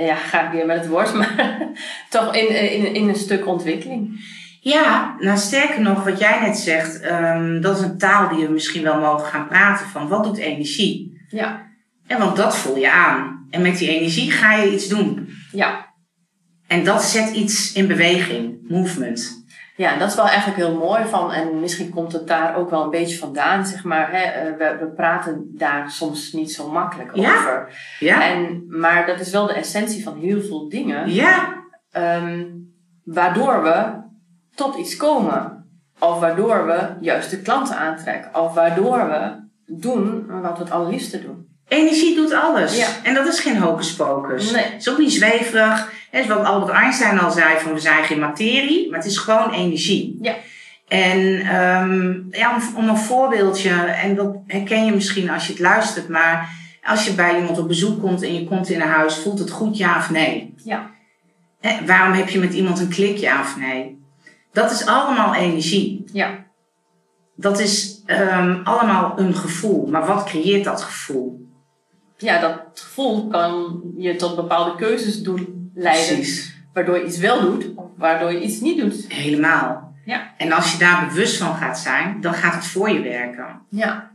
[0.00, 1.68] Ja, ga ik weer met het woord, maar
[2.10, 4.20] toch in, in, in een stuk ontwikkeling.
[4.60, 8.52] Ja, nou sterker nog, wat jij net zegt, ehm, dat is een taal die we
[8.52, 10.08] misschien wel mogen gaan praten van.
[10.08, 11.20] Wat doet energie?
[11.28, 11.66] Ja,
[12.06, 13.46] En want dat voel je aan.
[13.50, 15.28] En met die energie ga je iets doen.
[15.52, 15.88] ja.
[16.66, 19.39] En dat zet iets in beweging, movement.
[19.80, 22.82] Ja, dat is wel eigenlijk heel mooi van, en misschien komt het daar ook wel
[22.84, 24.10] een beetje vandaan, zeg maar.
[24.12, 27.36] Hè, eh, we, we praten daar soms niet zo makkelijk Ja.
[27.36, 27.78] over.
[27.98, 28.28] Ja?
[28.28, 31.10] En, maar dat is wel de essentie van heel veel dingen.
[31.12, 31.58] Ja,
[31.90, 32.46] Ehm,
[33.04, 33.92] waardoor we
[34.54, 35.66] tot iets komen.
[35.98, 38.40] Of waardoor we juist de klanten aantrekken.
[38.40, 41.49] Of waardoor we doen wat we het allerliefste doen.
[41.70, 42.76] Energie doet alles.
[42.76, 42.86] Ja.
[43.02, 44.50] En dat is geen hocus pocus.
[44.50, 44.64] Nee.
[44.64, 45.92] Het is ook niet zweverig.
[46.10, 49.18] Het is wat Albert Einstein al zei, van we zijn geen materie, maar het is
[49.18, 50.18] gewoon energie.
[50.20, 50.34] Ja.
[50.88, 55.60] En ehm, ja, om, om een voorbeeldje, en dat herken je misschien als je het
[55.60, 56.48] luistert, maar
[56.84, 59.50] als je bij iemand op bezoek komt en je komt in een huis, voelt het
[59.50, 60.54] goed ja of nee?
[60.64, 60.90] Ja.
[61.86, 63.98] Waarom heb je met iemand een klik ja of nee?
[64.52, 66.04] Dat is allemaal energie.
[66.12, 66.44] Ja.
[67.36, 69.86] Dat is ehm, allemaal een gevoel.
[69.86, 71.49] Maar wat creëert dat gevoel?
[72.20, 76.14] Ja, dat gevoel kan je tot bepaalde keuzes doen leiden.
[76.14, 76.58] Precies.
[76.72, 79.04] Waardoor je iets wel doet, of waardoor je iets niet doet.
[79.08, 79.94] Helemaal.
[80.04, 80.34] Ja.
[80.36, 83.60] En als je daar bewust van gaat zijn, dan gaat het voor je werken.
[83.68, 84.10] Ja.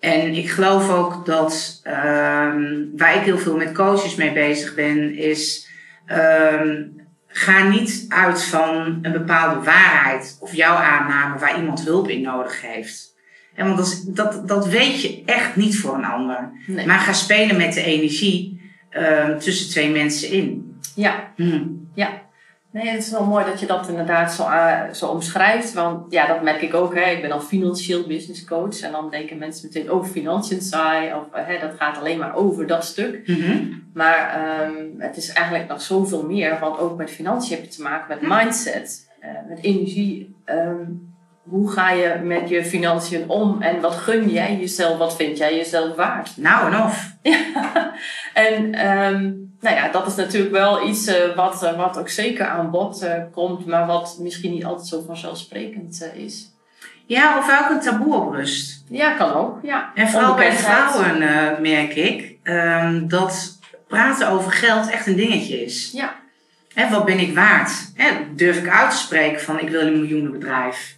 [0.00, 5.14] En ik geloof ook dat ehm, waar ik heel veel met coaches mee bezig ben,
[5.14, 5.68] is
[6.06, 6.82] ehm,
[7.26, 12.60] ga niet uit van een bepaalde waarheid of jouw aanname waar iemand hulp in nodig
[12.60, 13.11] heeft.
[13.54, 16.50] En want dat, dat, dat weet je echt niet voor een ander.
[16.66, 16.86] Nee.
[16.86, 18.60] Maar ga spelen met de energie
[18.90, 20.76] ehm, tussen twee mensen in.
[20.94, 21.32] Ja.
[21.36, 21.60] Hm.
[22.72, 25.72] Nee, het is wel mooi dat je dat inderdaad zo, eh, zo omschrijft.
[25.72, 26.94] Want ja, dat merk ik ook.
[26.94, 27.10] Hè.
[27.10, 28.80] Ik ben al financieel business coach.
[28.80, 31.14] En dan denken mensen meteen, oh, financiën saai.
[31.14, 33.28] Of eh, hè, dat gaat alleen maar over dat stuk.
[33.28, 33.68] Mhm.
[33.94, 36.58] Maar ehm, het is eigenlijk nog zoveel meer.
[36.60, 39.10] Want ook met financiën heb je te maken met mindset.
[39.20, 40.34] eh, met energie.
[40.44, 40.82] Ehm,
[41.42, 43.62] hoe ga je met je financiën om?
[43.62, 44.98] En wat gun jij jezelf?
[44.98, 46.36] Wat vind jij jezelf waard?
[46.36, 47.10] Nou en of.
[48.34, 52.46] En ehm, nou ja, dat is natuurlijk wel iets eh, wat, eh, wat ook zeker
[52.46, 56.50] aan bod eh, komt, maar wat misschien niet altijd zo vanzelfsprekend is.
[57.06, 58.84] Ja, of ook een taboe op rust.
[58.88, 59.58] Ja, kan ook.
[59.62, 59.92] Ja.
[59.94, 61.18] En vooral bij vrouwen
[61.62, 65.90] merk ik ehm, dat praten over geld echt een dingetje is.
[65.92, 66.14] Ja.
[66.74, 67.92] Hè, wat ben ik waard?
[67.94, 70.96] Hè, durf ik uit te spreken van ik wil een miljoenenbedrijf?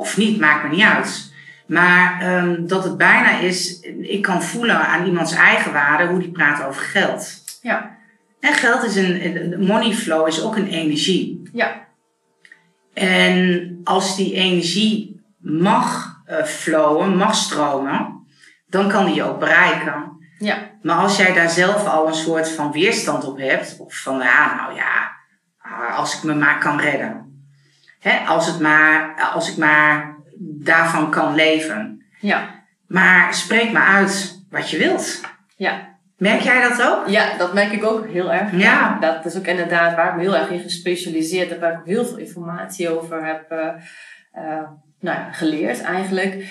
[0.00, 1.32] Of niet, maakt me niet uit.
[1.66, 6.30] Maar ehm, dat het bijna is, ik kan voelen aan iemands eigen waarde hoe die
[6.30, 7.42] praat over geld.
[7.62, 7.96] Ja.
[8.40, 11.42] En geld is een, money flow is ook een energie.
[11.52, 11.86] Ja.
[12.94, 18.26] En als die energie mag eh, flowen, mag stromen,
[18.66, 20.18] dan kan die je ook bereiken.
[20.38, 20.58] Ja.
[20.82, 24.54] Maar als jij daar zelf al een soort van weerstand op hebt, of van ja,
[24.54, 25.12] nou ja,
[25.58, 27.29] ah, als ik me maar kan redden.
[28.00, 32.02] Hè, als, het maar, als ik maar daarvan kan leven.
[32.20, 32.48] Ja.
[32.86, 35.20] Maar spreek maar uit wat je wilt.
[35.56, 35.88] Ja.
[36.16, 37.08] Merk jij dat ook?
[37.08, 38.52] Ja, dat merk ik ook heel erg.
[38.56, 38.98] Ja.
[39.00, 41.60] Dat is ook inderdaad waar ik me heel erg in gespecialiseerd heb.
[41.60, 43.58] Waar ik ook heel veel informatie over heb uh,
[44.36, 44.68] uh,
[45.00, 46.44] nou ja, geleerd eigenlijk.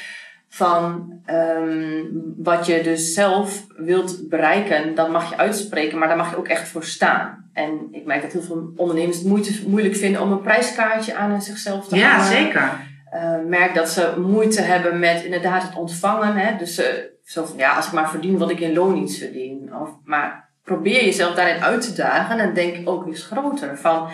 [0.49, 6.29] Van um, wat je dus zelf wilt bereiken, dat mag je uitspreken, maar daar mag
[6.29, 7.49] je ook echt voor staan.
[7.53, 11.41] En ik merk dat heel veel ondernemers het moeite, moeilijk vinden om een prijskaartje aan
[11.41, 12.25] zichzelf te ja, hangen.
[12.25, 12.87] Ja, zeker.
[13.13, 16.35] Uh, merk dat ze moeite hebben met inderdaad het ontvangen.
[16.35, 16.57] Hè?
[16.57, 16.85] Dus uh,
[17.23, 19.75] zo van, ja, als ik maar verdien wat ik in loon iets verdien.
[19.81, 23.77] Of, maar probeer jezelf daarin uit te dagen en denk ook eens groter.
[23.77, 24.07] Van,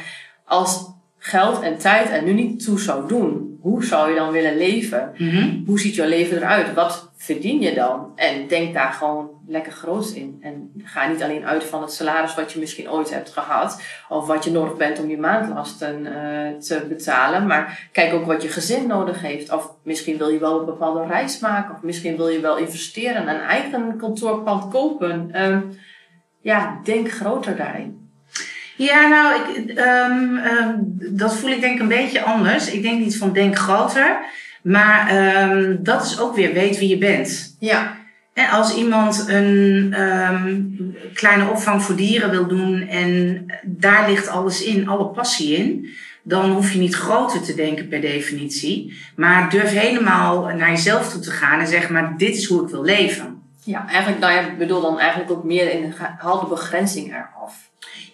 [0.46, 4.58] als geld en tijd er nu niet toe zou doen, hoe zou je dan willen
[4.58, 5.14] leven?
[5.18, 5.64] Mm -hmm.
[5.66, 6.74] Hoe ziet jouw leven eruit?
[6.74, 8.12] Wat verdien je dan?
[8.16, 10.38] En denk daar gewoon lekker groot in.
[10.42, 14.28] En ga niet alleen uit van het salaris wat je misschien ooit hebt gehad, of
[14.28, 18.48] wat je nodig bent om je maandlasten uh, te betalen, maar kijk ook wat je
[18.48, 19.52] gezin nodig heeft.
[19.52, 23.28] Of misschien wil je wel een bepaalde reis maken, of misschien wil je wel investeren,
[23.28, 25.42] een eigen kantoorpand kopen.
[25.42, 25.78] Um,
[26.42, 28.05] ja, denk groter daarin.
[28.76, 32.72] Ja, nou, ik, um, um, dat voel ik denk een beetje anders.
[32.72, 34.18] Ik denk niet van denk groter,
[34.64, 35.16] maar
[35.50, 37.56] um, dat is ook weer weet wie je bent.
[37.60, 37.98] Ja.
[38.34, 39.96] En als iemand een
[41.14, 45.90] kleine opvang voor dieren wil doen en daar ligt alles in, alle passie in,
[46.24, 51.22] dan hoef je niet groter te denken per definitie, maar durf helemaal naar jezelf toe
[51.22, 53.42] te gaan en zeg maar dit is hoe ik wil leven.
[53.64, 57.08] Ja, eigenlijk, nou ja, ik bedoel dan eigenlijk ook meer in de, haal de begrenzing
[57.08, 57.70] eraf.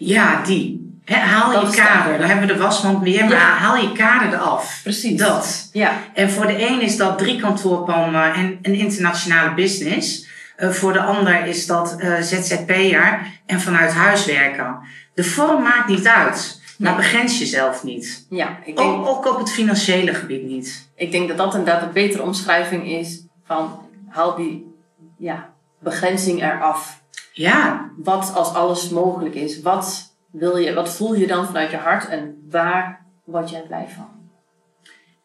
[0.06, 0.80] Ja, die.
[1.06, 2.18] He, haal Dat je kader.
[2.18, 3.38] Dan hebben we de wasmand weer, maar Ja.
[3.54, 4.80] haal je kader eraf.
[4.84, 5.20] Precies.
[5.20, 5.70] Dat.
[5.74, 10.28] Ja, En voor de een is dat drie kantoorpanden en een internationale business.
[10.56, 14.80] Eh, voor de ander is dat eh, ZZP'er en vanuit huis werken.
[15.14, 18.26] De vorm maakt niet uit, maar begrens jezelf niet.
[18.30, 18.58] ja.
[18.66, 20.90] Ik, denk, Ook, ook op het financiële gebied niet.
[20.96, 24.76] ik denk dat dat inderdaad een betere omschrijving is van haal die
[25.18, 27.01] ja, begrenzing eraf.
[27.32, 29.62] Ja, Wat als alles mogelijk is?
[29.62, 33.88] Wat, wil je, wat voel je dan vanuit je hart en waar word jij blij
[33.96, 34.10] van?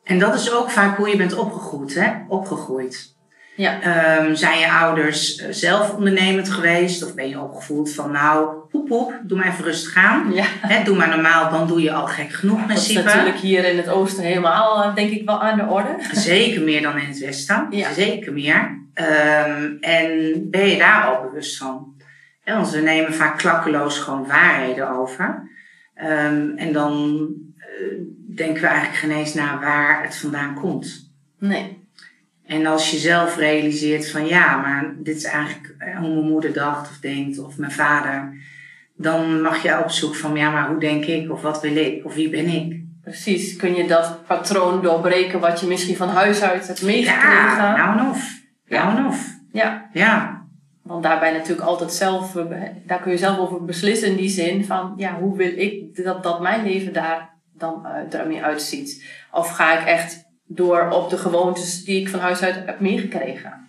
[0.04, 1.94] en dat is ook vaak hoe je bent opgegroeid.
[1.94, 2.12] Hè?
[2.28, 3.14] opgegroeid.
[3.56, 7.04] Ja, Ehm, zijn je ouders eh, zelf ondernemend geweest?
[7.04, 10.32] Of ben je opgevoed van nou, poep poep, doe maar even rustig aan.
[10.32, 10.44] ja.
[10.84, 13.04] Doe maar normaal, dan doe je al gek genoeg dat is principe.
[13.04, 15.96] natuurlijk hier in het oosten helemaal, eh, denk ik, wel aan de orde.
[16.12, 17.66] Zeker meer dan in het westen.
[17.70, 17.92] Ja.
[17.92, 18.84] Zeker meer.
[18.94, 21.94] Ehm, en ben je daar al bewust van?
[22.54, 25.48] Want we nemen vaak klakkeloos gewoon waarheden over.
[25.94, 27.66] Ehm, en dan eh,
[28.36, 31.10] denken we eigenlijk geen eens naar waar het vandaan komt.
[31.38, 31.84] Nee.
[32.46, 36.52] En als je zelf realiseert van ja, maar dit is eigenlijk eh, hoe mijn moeder
[36.52, 38.32] dacht of denkt of mijn vader.
[38.96, 42.04] Dan mag je op zoek van ja, maar hoe denk ik of wat wil ik
[42.04, 42.80] of wie ben ik?
[43.02, 43.56] Precies.
[43.56, 47.32] Kun je dat patroon doorbreken wat je misschien van huis uit hebt meegekregen?
[47.32, 48.40] Ja, nou en of.
[48.68, 49.26] Nou en of.
[49.52, 49.88] ja.
[49.92, 50.35] Ja.
[50.86, 54.64] Want daarbij natuurlijk altijd zelf, eh, daar kun je zelf over beslissen in die zin
[54.64, 57.86] van, ja, hoe wil ik dat, dat mijn leven daar dan
[58.30, 59.04] uh, uitziet?
[59.32, 63.64] Of ga ik echt door op de gewoontes die ik van huis uit heb meegekregen?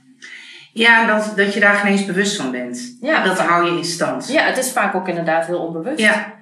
[0.73, 2.97] Ja, dat, dat je daar geen eens bewust van bent.
[3.01, 4.27] Ja, Dat hou je in stand.
[4.27, 5.99] ja, het is vaak ook inderdaad heel onbewust.
[5.99, 6.33] Ja.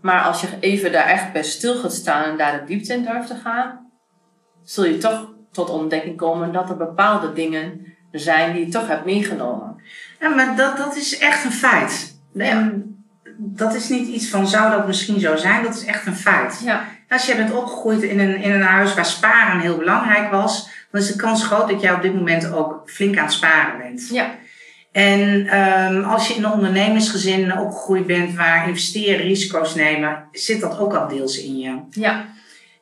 [0.00, 3.02] Maar als je even daar echt bij stil gaat staan en daar de diepte in
[3.02, 3.90] durft te gaan,
[4.62, 9.04] zul je toch tot ontdekking komen dat er bepaalde dingen zijn die je toch hebt
[9.04, 9.76] meegenomen.
[10.20, 12.16] Ja, maar dat, dat is echt een feit.
[12.36, 12.96] En
[13.36, 16.60] dat is niet iets van zou dat misschien zo zijn, dat is echt een feit.
[16.64, 20.68] Ja, Als je bent opgegroeid in een, in een huis waar sparen heel belangrijk was,
[20.90, 23.78] dan is de kans groot dat jij op dit moment ook flink aan het sparen
[23.78, 24.08] bent.
[24.10, 24.30] ja,
[24.92, 30.78] En ehm, als je in een ondernemersgezin opgegroeid bent waar investeren, risico's nemen, zit dat
[30.78, 31.78] ook al deels in je.
[31.90, 32.24] ja,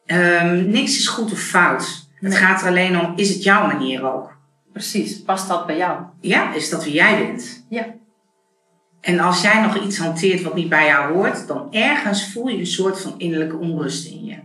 [0.07, 2.09] Ehm, niks is goed of fout.
[2.21, 4.39] Het gaat er alleen om, is het jouw manier ook?
[4.73, 5.23] Precies.
[5.23, 6.01] Past dat bij jou?
[6.21, 7.67] Ja, is dat wie jij bent?
[7.69, 7.87] Ja.
[9.01, 12.59] En als jij nog iets hanteert wat niet bij jou hoort, dan ergens voel je
[12.59, 14.37] een soort van innerlijke onrust in je.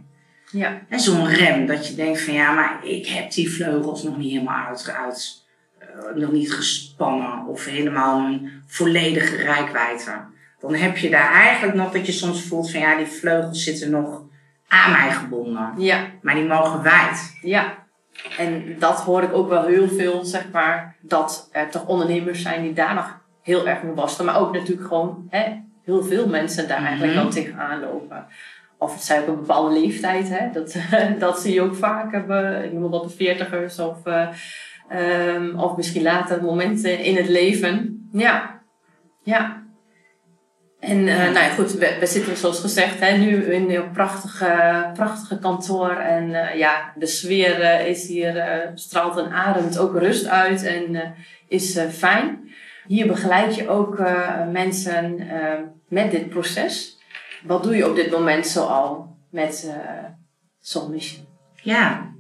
[0.52, 4.18] Ja, En zo'n rem, dat je denkt van ja, maar ik heb die vleugels nog
[4.18, 5.44] niet helemaal uit, uit
[5.80, 10.34] eh, nog niet gespannen of helemaal een volledige rijkwijde.
[10.60, 13.90] Dan heb je daar eigenlijk nog dat je soms voelt van ja, die vleugels zitten
[13.90, 14.22] nog
[14.68, 15.74] aan mij gebonden.
[15.78, 17.38] ja, Maar die mogen wijd.
[17.42, 17.85] ja.
[18.38, 22.62] En dat hoor ik ook wel heel veel, zeg maar, dat er toch ondernemers zijn
[22.62, 24.32] die daar nog heel erg mee worstelen.
[24.34, 25.44] Maar ook natuurlijk gewoon hè,
[25.84, 27.22] heel veel mensen daar eigenlijk Mhm.
[27.24, 28.26] wel tegenaan lopen.
[28.78, 30.52] Of het zijn op een bepaalde leeftijd, hè.
[30.52, 30.76] Dat,
[31.20, 32.64] dat zie je ook vaak hebben.
[32.64, 34.28] Ik noem wat de veertigers of, eh,
[34.90, 38.08] ehm, of misschien later momenten in het leven.
[38.12, 38.62] Ja,
[39.24, 39.64] ja.
[40.86, 44.90] En eh, nou ja, goed, we, we zitten zoals gezegd hè, nu in een prachtige,
[44.94, 45.90] prachtige kantoor.
[45.90, 51.14] En eh, ja, de sfeer eh, is hier, straalt en ademt ook rust uit en
[51.48, 52.50] is fijn.
[52.88, 54.00] Hier begeleid je ook
[54.52, 55.28] mensen
[55.88, 56.98] met dit proces.
[57.44, 59.72] Wat doe je op dit moment zoal met
[60.60, 61.26] Soul Mission?
[61.62, 62.14] Ja,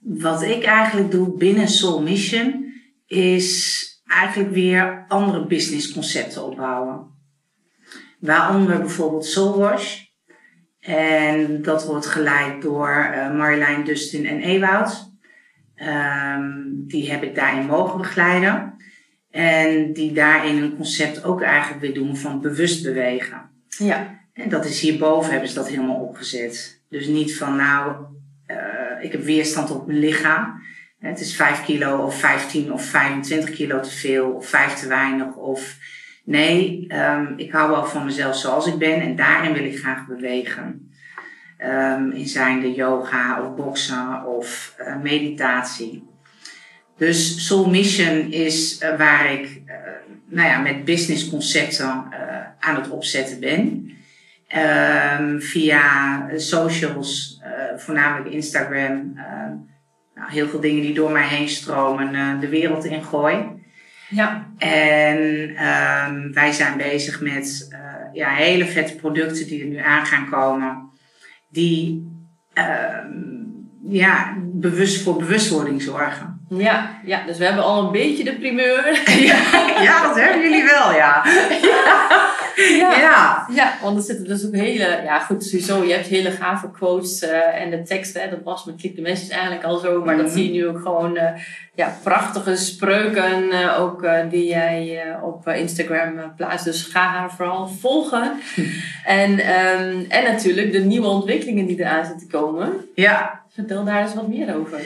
[0.00, 2.72] wat ik eigenlijk doe binnen Soul Mission
[3.06, 7.13] is eigenlijk weer andere businessconcepten opbouwen.
[8.24, 10.02] Waaronder bijvoorbeeld Soulwash.
[10.80, 15.12] En dat wordt geleid door uh, Marjolein, Dustin en Ewoud.
[15.76, 18.76] Um, die heb ik daarin mogen begeleiden.
[19.30, 23.50] En die daarin een concept ook eigenlijk weer doen van bewust bewegen.
[23.68, 24.20] Ja.
[24.32, 26.82] En dat is hierboven hebben ze dat helemaal opgezet.
[26.88, 27.96] Dus niet van nou,
[28.46, 28.56] uh,
[29.04, 30.62] ik heb weerstand op mijn lichaam.
[30.98, 35.34] Het is 5 kilo of 15 of 25 kilo te veel of 5 te weinig.
[35.34, 35.76] Of
[36.24, 40.06] nee, um, ik hou wel van mezelf zoals ik ben en daarin wil ik graag
[40.06, 40.92] bewegen.
[41.58, 46.08] Um, in zijnde yoga of boksen of uh, meditatie.
[46.96, 49.74] Dus Soul Mission is uh, waar ik uh,
[50.26, 52.04] nou ja, met business concepten
[52.58, 53.90] aan het opzetten ben.
[55.20, 57.40] Um, via socials,
[57.76, 59.14] voornamelijk Instagram
[60.14, 63.53] nou, heel veel dingen die door mij heen stromen de wereld in gooi.
[64.14, 64.46] Ja.
[64.58, 65.18] En
[65.66, 67.78] um, wij zijn bezig met uh,
[68.12, 70.90] ja, hele vette producten die er nu aan gaan komen.
[71.48, 72.12] Die
[72.54, 73.34] um,
[73.88, 76.46] ja, bewust voor bewustwording zorgen.
[76.48, 79.02] Ja, ja, dus we hebben al een beetje de primeur.
[79.30, 79.36] ja,
[79.82, 81.24] ja, dat hebben jullie wel, ja.
[81.62, 82.32] ja.
[82.56, 82.96] Ja.
[83.00, 83.46] ja.
[83.54, 83.72] ja.
[83.82, 87.62] want er zitten dus ook hele, ja goed, sowieso, je hebt hele gave quotes uh,
[87.62, 90.20] en de teksten, hè, dat was met Click the Message eigenlijk al zo, maar mm
[90.20, 90.28] -hmm.
[90.28, 91.22] dat zie je nu ook gewoon, uh,
[91.74, 98.32] ja, prachtige spreuken uh, ook die jij op Instagram plaatst, dus ga haar vooral volgen.
[99.04, 102.72] en, um, en natuurlijk de nieuwe ontwikkelingen die eraan zitten komen.
[102.94, 103.42] Ja.
[103.48, 104.80] Vertel daar eens wat meer over.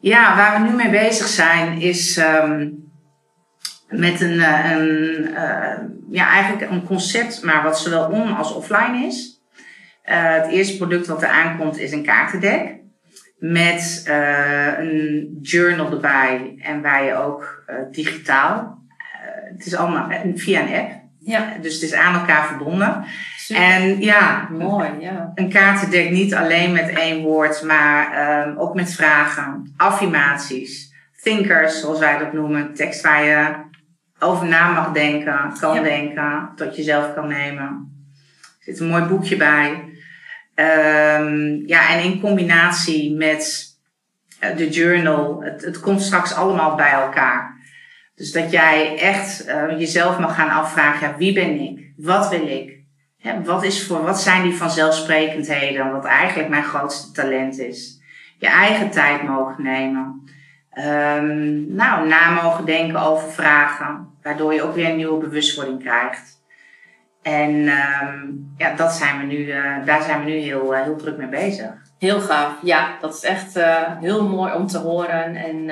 [0.00, 2.81] Ja, waar we nu mee bezig zijn is um,
[3.92, 5.78] met een, een uh,
[6.10, 9.40] ja, eigenlijk een concept, maar wat zowel on- als offline is.
[10.04, 12.80] Uh, het eerste product wat er aankomt is een kaartendek.
[13.38, 18.78] Met uh, een journal erbij en waar je ook digitaal.
[19.56, 20.90] het is allemaal via een app.
[21.24, 21.52] Ja.
[21.60, 23.04] Dus het is aan elkaar verbonden.
[23.36, 23.62] Super.
[23.62, 25.32] En ja, mooi, ja.
[25.34, 31.98] een kaartendek niet alleen met één woord, maar um, ook met vragen, affirmaties, thinkers, zoals
[31.98, 33.54] wij dat noemen, tekst waar je
[34.22, 35.82] over na mag denken, kan Ja.
[35.82, 37.90] denken, tot jezelf kan nemen.
[38.42, 39.70] Er zit een mooi boekje bij.
[40.54, 43.66] Um, ja, en in combinatie met
[44.44, 47.60] uh, de journal, het, het komt straks allemaal bij elkaar.
[48.14, 51.92] Dus dat jij echt uh, jezelf mag gaan afvragen, ja, wie ben ik?
[51.96, 52.80] Wat wil ik?
[53.44, 55.92] Wat, is voor, wat zijn die vanzelfsprekendheden?
[55.92, 58.00] Wat eigenlijk mijn grootste talent is.
[58.38, 60.22] Je eigen tijd mogen nemen.
[60.74, 64.08] Um, nou, na mogen denken over vragen.
[64.22, 66.40] Waardoor je ook weer een nieuwe bewustwording krijgt.
[67.22, 70.96] En um, ja, dat zijn we nu, uh, daar zijn we nu heel, uh, heel
[70.96, 71.70] druk mee bezig.
[71.98, 72.52] Heel gaaf.
[72.62, 75.36] Ja, dat is echt uh, heel mooi om te horen.
[75.36, 75.70] En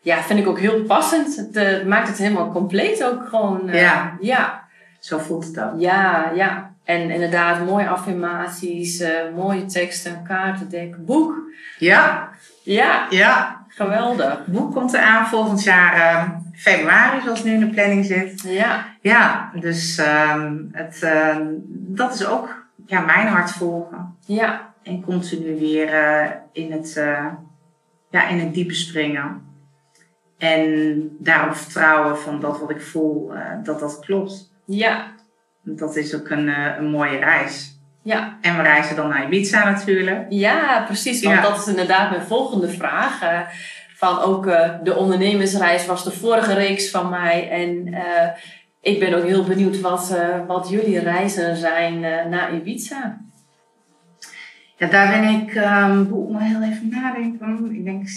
[0.00, 1.36] ja, vind ik ook heel passend.
[1.52, 3.68] Het maakt het helemaal compleet ook gewoon.
[3.72, 4.16] ja.
[4.20, 4.64] ja.
[5.00, 5.80] Zo voelt het ook.
[5.80, 6.74] Ja, ja.
[6.84, 11.34] En inderdaad, mooie affirmaties, uh, mooie teksten, kaartendek, boek.
[11.78, 12.30] Ja.
[12.62, 13.06] Ja.
[13.10, 13.65] Ja.
[13.76, 14.46] Geweldig.
[14.46, 18.42] Boek komt eraan volgend jaar uh, februari, zoals nu in de planning zit.
[18.42, 18.86] Ja.
[19.00, 21.36] Ja, dus uh, het, uh,
[21.70, 24.16] dat is ook ja, mijn hart volgen.
[24.26, 24.74] Ja.
[24.82, 26.94] En continu weer uh, in, het,
[28.10, 29.42] ja, in het diepe springen.
[30.38, 34.52] En daarop vertrouwen van dat wat ik voel, dat dat klopt.
[34.64, 35.12] Ja.
[35.62, 37.75] Dat is ook een, een mooie reis.
[38.06, 38.38] Ja.
[38.40, 40.26] En we reizen dan naar Ibiza natuurlijk.
[40.28, 41.22] Ja, precies.
[41.22, 41.42] Want Ja.
[41.42, 43.22] dat is inderdaad mijn volgende vraag.
[43.22, 43.40] eh,
[43.96, 47.50] van ook eh, de ondernemersreis was de vorige reeks van mij.
[47.50, 48.28] En eh,
[48.80, 50.16] ik ben ook heel benieuwd wat,
[50.46, 53.18] wat jullie reizen zijn naar Ibiza.
[54.76, 57.74] Ja, daar ben ik, um, moet maar heel even nadenken.
[57.74, 58.08] Ik denk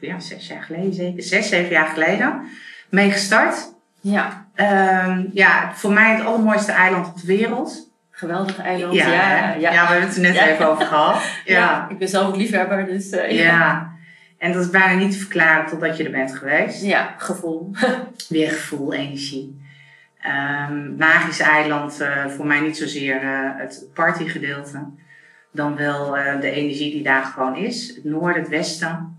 [0.00, 2.40] ja, zes jaar geleden, zeker zes, zeven jaar geleden,
[2.90, 3.74] mee gestart.
[4.00, 7.87] Ja, Ehm, ja, voor mij het allermooiste eiland op de wereld.
[8.18, 8.94] Geweldig eiland.
[8.94, 9.54] Ja, Ja, hè?
[9.54, 10.46] ja, ja, we hebben het er net Ja.
[10.48, 11.22] even over gehad.
[11.44, 13.92] Ja, ik ben zelf ook liefhebber, dus eh, ja.
[14.38, 16.82] En dat is bijna niet te verklaren totdat je er bent geweest.
[16.82, 17.70] ja, gevoel.
[18.28, 19.66] Weer gevoel, energie.
[20.20, 24.84] Ehm, magisch eiland, eh, voor mij niet zozeer eh, het partygedeelte.
[25.52, 26.10] Dan wel
[26.40, 27.88] de energie die daar gewoon is.
[27.94, 29.16] Het noorden, het westen.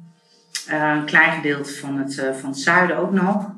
[0.68, 3.52] Eh, een klein gedeelte van het, van het zuiden ook nog.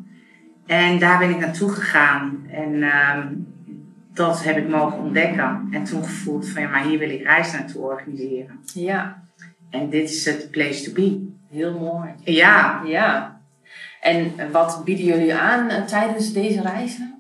[0.68, 2.48] En daar ben ik naartoe gegaan.
[2.52, 3.28] En ehm,
[4.14, 5.68] dat heb ik mogen ontdekken.
[5.72, 8.60] En toen gevoeld van ja, maar hier wil ik reis naartoe organiseren.
[8.74, 9.24] Ja,
[9.70, 11.30] En dit is het place to be.
[11.50, 12.10] heel mooi.
[12.24, 13.40] Ja, Ja.
[14.02, 17.20] En wat bieden jullie aan eh, tijdens deze reizen?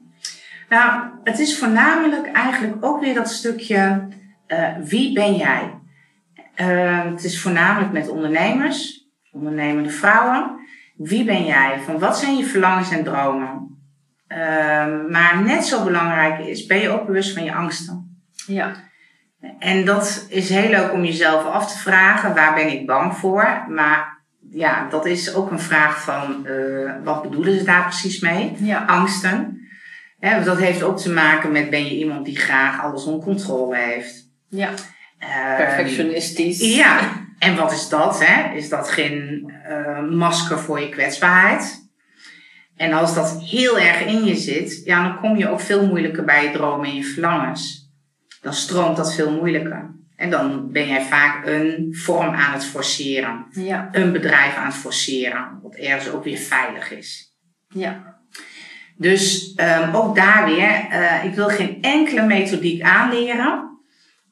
[0.69, 4.07] Nou, het is voornamelijk eigenlijk ook weer dat stukje
[4.51, 5.79] eh, wie ben jij?
[6.55, 10.59] Uh, het is voornamelijk met ondernemers, ondernemende vrouwen.
[10.95, 11.79] Wie ben jij?
[11.79, 13.80] Van wat zijn je verlangens en dromen?
[14.31, 18.23] Uh, maar net zo belangrijk is, ben je ook bewust van je angsten?
[18.47, 18.73] Ja.
[19.59, 23.65] En dat is heel leuk om jezelf af te vragen, waar ben ik bang voor?
[23.67, 28.55] Maar ja, dat is ook een vraag van, uh, wat bedoelen ze daar precies mee?
[28.59, 28.85] Ja.
[28.85, 29.59] Angsten.
[30.43, 34.29] Dat heeft ook te maken met, ben je iemand die graag alles onder controle heeft?
[34.49, 34.69] Ja.
[35.19, 36.75] Ehm, Perfectionistisch.
[36.75, 36.99] Ja,
[37.39, 38.25] en wat is dat?
[38.25, 38.53] Hè?
[38.53, 41.80] Is dat geen uh, masker voor je kwetsbaarheid?
[42.81, 46.23] En als dat heel erg in je zit, ja, dan kom je ook veel moeilijker
[46.25, 47.89] bij je dromen en je verlangens.
[48.41, 49.95] Dan stroomt dat veel moeilijker.
[50.15, 53.45] En dan ben jij vaak een vorm aan het forceren.
[53.51, 53.89] Ja.
[53.91, 55.59] Een bedrijf aan het forceren.
[55.61, 57.35] Wat ergens ook weer veilig is.
[57.67, 58.19] Ja.
[58.95, 63.79] Dus um, ook daar weer, uh, ik wil geen enkele methodiek aanleren.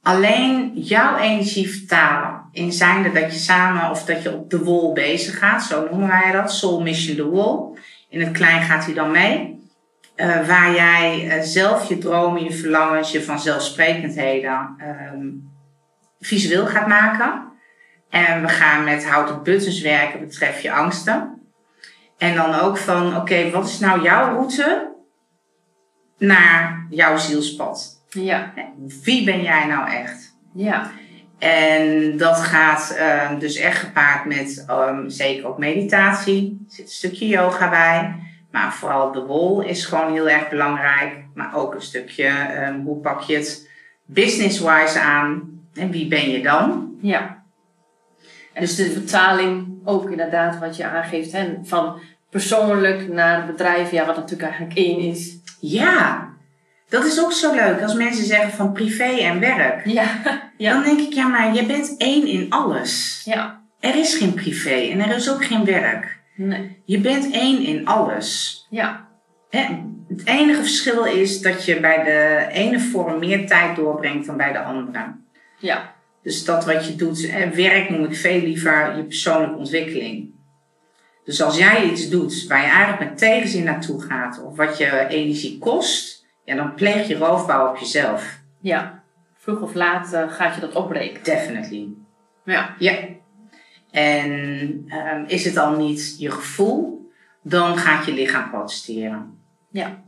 [0.01, 2.49] Alleen jouw energie vertalen.
[2.51, 5.63] In zijnde dat je samen of dat je op de wol bezig gaat.
[5.63, 6.51] Zo noemen wij dat.
[6.51, 7.77] Soul Mission the Wall.
[8.09, 9.57] In het klein gaat hij dan mee.
[10.15, 14.75] Uh, waar jij uh, zelf je dromen, je verlangens, je vanzelfsprekendheden
[15.13, 15.51] um,
[16.19, 17.43] visueel gaat maken.
[18.09, 21.41] En we gaan met houten buttons werken betreft je angsten.
[22.17, 24.95] En dan ook van, oké, okay, wat is nou jouw route
[26.17, 28.03] naar jouw zielspad?
[28.09, 28.53] Ja.
[29.03, 30.35] Wie ben jij nou echt?
[30.53, 30.91] Ja.
[31.39, 36.59] En dat gaat uh, dus echt gepaard met um, zeker ook meditatie.
[36.67, 38.15] Er zit een stukje yoga bij.
[38.51, 41.25] Maar vooral de wol is gewoon heel erg belangrijk.
[41.33, 42.31] Maar ook een stukje,
[42.67, 43.69] um, hoe pak je het
[44.05, 45.59] business-wise aan?
[45.73, 46.95] En wie ben je dan?
[47.01, 47.43] Ja.
[48.53, 51.31] En dus de vertaling ook inderdaad wat je aangeeft.
[51.31, 51.57] Hè?
[51.63, 53.91] Van persoonlijk naar bedrijf.
[53.91, 55.37] Ja, wat natuurlijk eigenlijk één is.
[55.59, 56.28] Ja,
[56.89, 59.85] dat is ook zo leuk als mensen zeggen van privé en werk.
[59.85, 60.21] Ja.
[60.57, 60.73] ja.
[60.73, 63.21] Dan denk ik, ja, maar je bent één in alles.
[63.25, 63.61] Ja.
[63.79, 66.19] Er is geen privé en er is ook geen werk.
[66.35, 66.81] Nee.
[66.85, 68.65] Je bent één in alles.
[68.69, 69.07] Ja.
[69.49, 69.65] Hè?
[70.07, 74.51] Het enige verschil is dat je bij de ene vorm meer tijd doorbrengt dan bij
[74.51, 75.15] de andere.
[75.57, 75.93] Ja.
[76.23, 80.31] Dus dat wat je doet, werk noem ik veel liever je persoonlijke ontwikkeling.
[81.23, 85.07] Dus als jij iets doet waar je eigenlijk met tegenzin naartoe gaat, of wat je
[85.07, 86.18] energie kost,
[86.49, 88.39] ja, dan pleeg je roofbouw op jezelf.
[88.59, 89.03] Ja.
[89.37, 91.23] Vroeg of laat uh, gaat je dat opbreken.
[91.23, 91.87] Definitely.
[92.43, 92.75] Ja.
[92.79, 92.97] Ja.
[93.91, 94.31] En
[95.13, 99.39] um, is het dan niet je gevoel, dan gaat je lichaam protesteren.
[99.71, 100.03] Ja.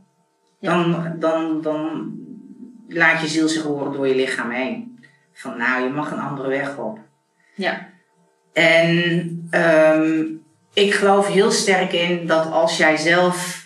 [0.58, 0.84] ja.
[0.84, 2.12] Dan, dan, dan
[2.88, 5.00] laat je ziel zich horen door je lichaam heen.
[5.32, 6.98] Van nou, je mag een andere weg op.
[7.54, 7.88] Ja.
[8.52, 8.88] En
[9.50, 13.61] um, ik geloof heel sterk in dat als jij zelf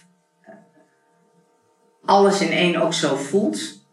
[2.07, 3.85] alles in één ook zo voelt.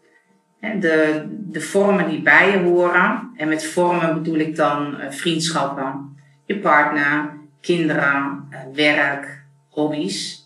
[0.80, 3.32] De, de vormen die bij je horen.
[3.36, 10.42] En met vormen bedoel ik dan vriendschappen, je partner, kinderen, werk, hobby's.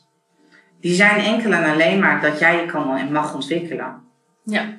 [0.80, 4.02] Die zijn enkel en alleen maar dat jij je kan en mag ontwikkelen.
[4.44, 4.76] Ja.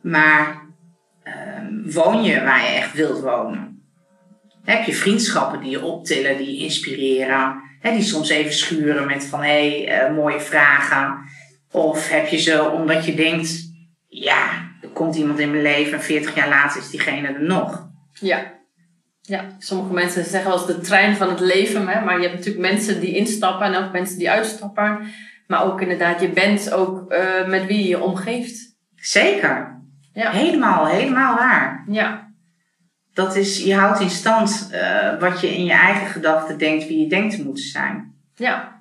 [0.00, 0.62] Maar
[1.24, 3.82] um, woon je waar je echt wilt wonen?
[4.64, 9.24] Heb je vriendschappen die je optillen, die je inspireren, hè, die soms even schuren met
[9.24, 11.18] van hé, hey, uh, mooie vragen.
[11.70, 13.72] Of heb je ze omdat je denkt,
[14.06, 17.88] ja, er komt iemand in mijn leven en 40 jaar later is diegene er nog.
[18.12, 18.56] Ja.
[19.20, 22.04] Ja, sommige mensen zeggen wel eens de trein van het leven, hè?
[22.04, 25.00] maar je hebt natuurlijk mensen die instappen en ook mensen die uitstappen.
[25.46, 28.76] Maar ook inderdaad, je bent ook uh, met wie je je omgeeft.
[28.94, 29.82] Zeker.
[30.12, 30.30] Ja.
[30.30, 31.84] Helemaal, helemaal waar.
[31.88, 32.32] Ja.
[33.12, 37.00] Dat is, je houdt in stand uh, wat je in je eigen gedachten denkt, wie
[37.00, 38.14] je denkt te moeten zijn.
[38.34, 38.77] Ja.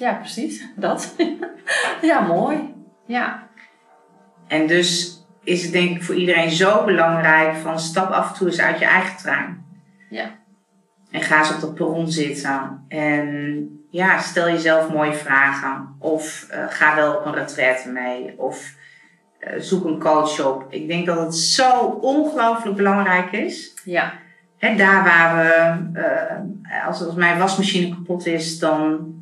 [0.00, 0.64] Ja, precies.
[0.76, 1.14] Dat.
[2.02, 2.74] ja, mooi.
[3.06, 3.48] Ja.
[4.48, 8.46] En dus is het denk ik voor iedereen zo belangrijk van stap af en toe
[8.46, 9.64] eens uit je eigen trein.
[10.10, 10.30] Ja.
[11.10, 12.84] En ga eens op dat perron zitten.
[12.88, 15.96] En ja, stel jezelf mooie vragen.
[15.98, 18.34] Of uh, ga wel op een retraite mee.
[18.38, 18.74] Of
[19.40, 20.66] uh, zoek een coach op.
[20.72, 23.74] Ik denk dat het zo ongelooflijk belangrijk is.
[23.84, 24.12] Ja.
[24.58, 29.14] He, daar waar we, uh, als, als mijn wasmachine kapot is, dan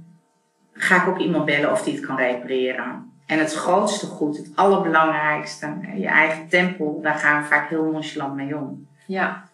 [0.78, 3.12] ga ik ook iemand bellen of die het kan repareren.
[3.26, 8.34] En het grootste goed, het allerbelangrijkste, je eigen tempel, daar gaan we vaak heel nonchalant
[8.34, 8.86] mee om.
[9.06, 9.44] Ja,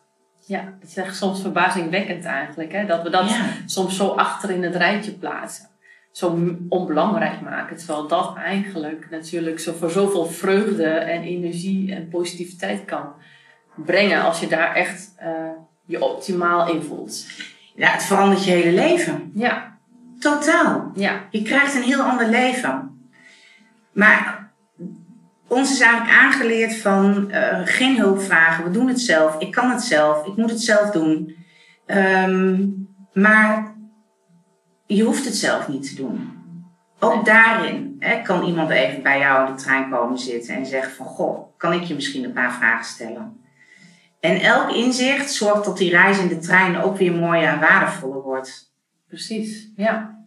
[0.47, 2.73] ja dat is echt soms verbazingwekkend eigenlijk.
[2.73, 2.87] Hè?
[2.87, 3.45] Dat we dat Ja.
[3.67, 5.69] soms zo achter in het rijtje plaatsen.
[6.13, 7.77] Zo onbelangrijk maken.
[7.77, 13.13] Terwijl dat eigenlijk natuurlijk zo voor zoveel vreugde en energie en positiviteit kan
[13.75, 14.23] brengen.
[14.23, 15.31] Als je daar echt eh,
[15.85, 17.27] je optimaal in voelt.
[17.75, 19.31] Ja, het verandert je hele leven.
[19.35, 19.74] Ja,
[20.25, 20.91] Totaal.
[20.95, 23.01] Ja, Je krijgt een heel ander leven.
[23.93, 24.53] Maar
[25.49, 28.65] ons is eigenlijk aangeleerd van eh, geen hulp vragen.
[28.65, 29.39] We doen het zelf.
[29.39, 30.27] Ik kan het zelf.
[30.27, 31.37] Ik moet het zelf doen.
[31.87, 32.67] Ehm,
[33.13, 33.75] maar
[34.87, 36.33] je hoeft het zelf niet te doen.
[36.99, 37.25] Ook Nee.
[37.25, 41.07] daarin hè, kan iemand even bij jou in de trein komen zitten en zeggen van...
[41.07, 43.41] Goh, kan ik je misschien een paar vragen stellen?
[44.21, 48.23] En elk inzicht zorgt dat die reis in de trein ook weer mooier en waardevoller
[48.23, 48.74] wordt.
[49.15, 49.71] Precies.
[49.77, 50.19] Ja.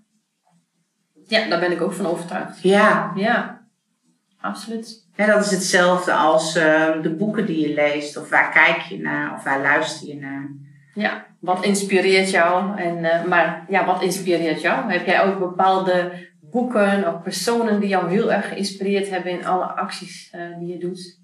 [1.28, 2.62] Ja, daar ben ik ook van overtuigd.
[2.62, 3.68] Ja, Ja,
[4.42, 5.06] absoluut.
[5.16, 9.00] Ja, dat is hetzelfde als eh, de boeken die je leest, of waar kijk je
[9.00, 10.50] naar, of waar luister je naar.
[10.94, 12.78] Ja, wat inspireert jou?
[12.78, 14.92] En, eh, maar ja, wat inspireert jou?
[14.92, 16.12] Heb jij ook bepaalde
[16.42, 20.80] boeken of personen die jou heel erg geïnspireerd hebben in alle acties eh, die je
[20.80, 21.20] doet?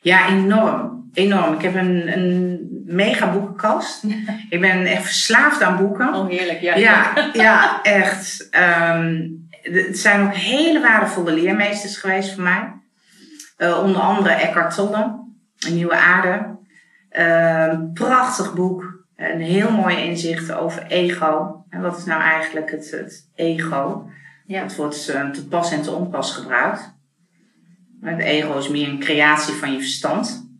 [0.00, 1.10] Ja, enorm.
[1.12, 1.54] Enorm.
[1.54, 4.04] Ik heb een, een mega boekenkast.
[4.50, 6.14] Ik ben echt verslaafd aan boeken.
[6.14, 6.60] Oh, heerlijk.
[6.60, 8.48] Ja, Ja, ja, echt.
[8.50, 9.26] Ehm,
[9.62, 12.72] het zijn ook hele waardevolle leermeesters geweest voor mij.
[13.56, 15.24] Eh, onder andere Eckhart Tolle,
[15.58, 16.56] Een Nieuwe Aarde.
[17.10, 18.96] Ehm, prachtig boek.
[19.16, 21.64] Een heel mooie inzicht over ego.
[21.70, 24.10] En wat is nou eigenlijk het, het ego?
[24.46, 24.62] Ja.
[24.62, 26.96] Het wordt eh, te pas en te onpas gebruikt.
[28.00, 30.50] Het ego is meer een creatie van je verstand.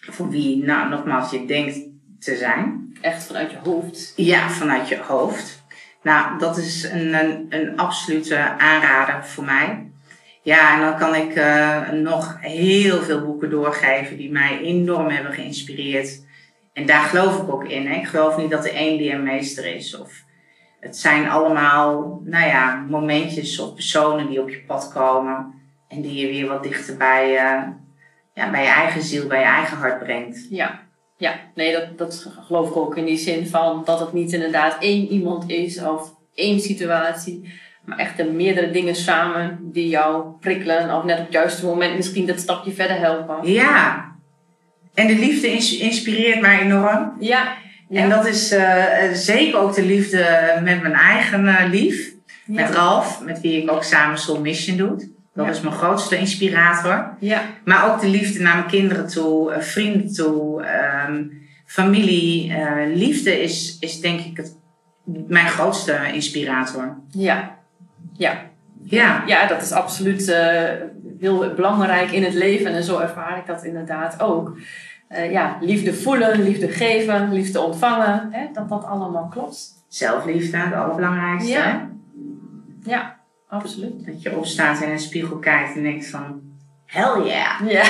[0.00, 1.78] Voor wie, nou, nogmaals, je denkt
[2.18, 2.92] te zijn.
[3.00, 4.12] Echt vanuit je hoofd.
[4.16, 5.64] Ja, vanuit je hoofd.
[6.02, 9.90] Nou, dat is een, een, een absolute aanrader voor mij.
[10.42, 15.32] Ja, en dan kan ik eh, nog heel veel boeken doorgeven die mij enorm hebben
[15.32, 16.24] geïnspireerd.
[16.72, 17.86] En daar geloof ik ook in.
[17.86, 17.94] Hè.
[17.94, 19.98] Ik geloof niet dat er één leermeester is.
[19.98, 20.22] Of
[20.80, 25.61] het zijn allemaal, nou ja, momentjes of personen die op je pad komen.
[25.92, 27.62] En die je weer wat dichter bij, eh,
[28.34, 30.46] ja, bij je eigen ziel, bij je eigen hart brengt.
[30.50, 30.80] Ja,
[31.16, 31.34] ja.
[31.54, 35.08] nee, dat, dat geloof ik ook in die zin van dat het niet inderdaad één
[35.08, 37.52] iemand is of één situatie.
[37.84, 40.96] Maar echt de meerdere dingen samen die jou prikkelen.
[40.96, 43.52] Of net op het juiste moment misschien dat stapje verder helpen.
[43.52, 44.10] Ja.
[44.94, 47.16] En de liefde ins- inspireert mij enorm.
[47.20, 47.52] Ja.
[47.90, 52.10] En dat is eh, eh, zeker ook de liefde met mijn eigen lief.
[52.44, 52.70] Met.
[52.70, 55.10] Ralf, met wie ik ook samen Soul Mission doe.
[55.34, 55.50] Dat Ja.
[55.50, 57.14] is mijn grootste inspirator.
[57.18, 61.24] ja, Maar ook de liefde naar mijn kinderen toe, eh, vrienden toe, ehm,
[61.66, 62.52] familie.
[62.54, 64.56] Eh, liefde is, is denk ik het,
[65.04, 66.96] mijn grootste inspirator.
[67.10, 67.56] ja,
[68.12, 68.50] ja.
[68.84, 70.70] Ja, Ja, dat is absoluut eh,
[71.20, 72.72] heel belangrijk in het leven.
[72.74, 74.56] En zo ervaar ik dat inderdaad ook.
[75.30, 78.28] Ja, liefde voelen, liefde geven, liefde ontvangen.
[78.30, 79.84] Hè, dat dat allemaal klopt.
[79.88, 81.50] zelfliefde, het allerbelangrijkste.
[81.50, 81.62] Ja.
[81.62, 81.78] hè?
[82.90, 83.16] Ja,
[83.52, 84.06] absoluut.
[84.06, 86.40] Dat je opstaat en in een spiegel kijkt en denkt van,
[86.86, 87.60] hell yeah.
[87.66, 87.84] Ja.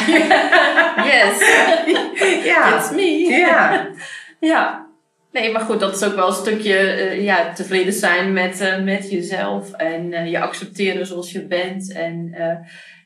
[1.12, 1.38] yes.
[2.44, 3.18] Ja, It's me.
[3.28, 3.86] ja.
[4.40, 4.86] Ja.
[5.32, 8.82] Nee, maar goed, dat is ook wel een stukje eh, ja, tevreden zijn met, eh,
[8.82, 9.72] met jezelf.
[9.72, 11.92] En eh, je accepteren zoals je bent.
[11.92, 12.34] En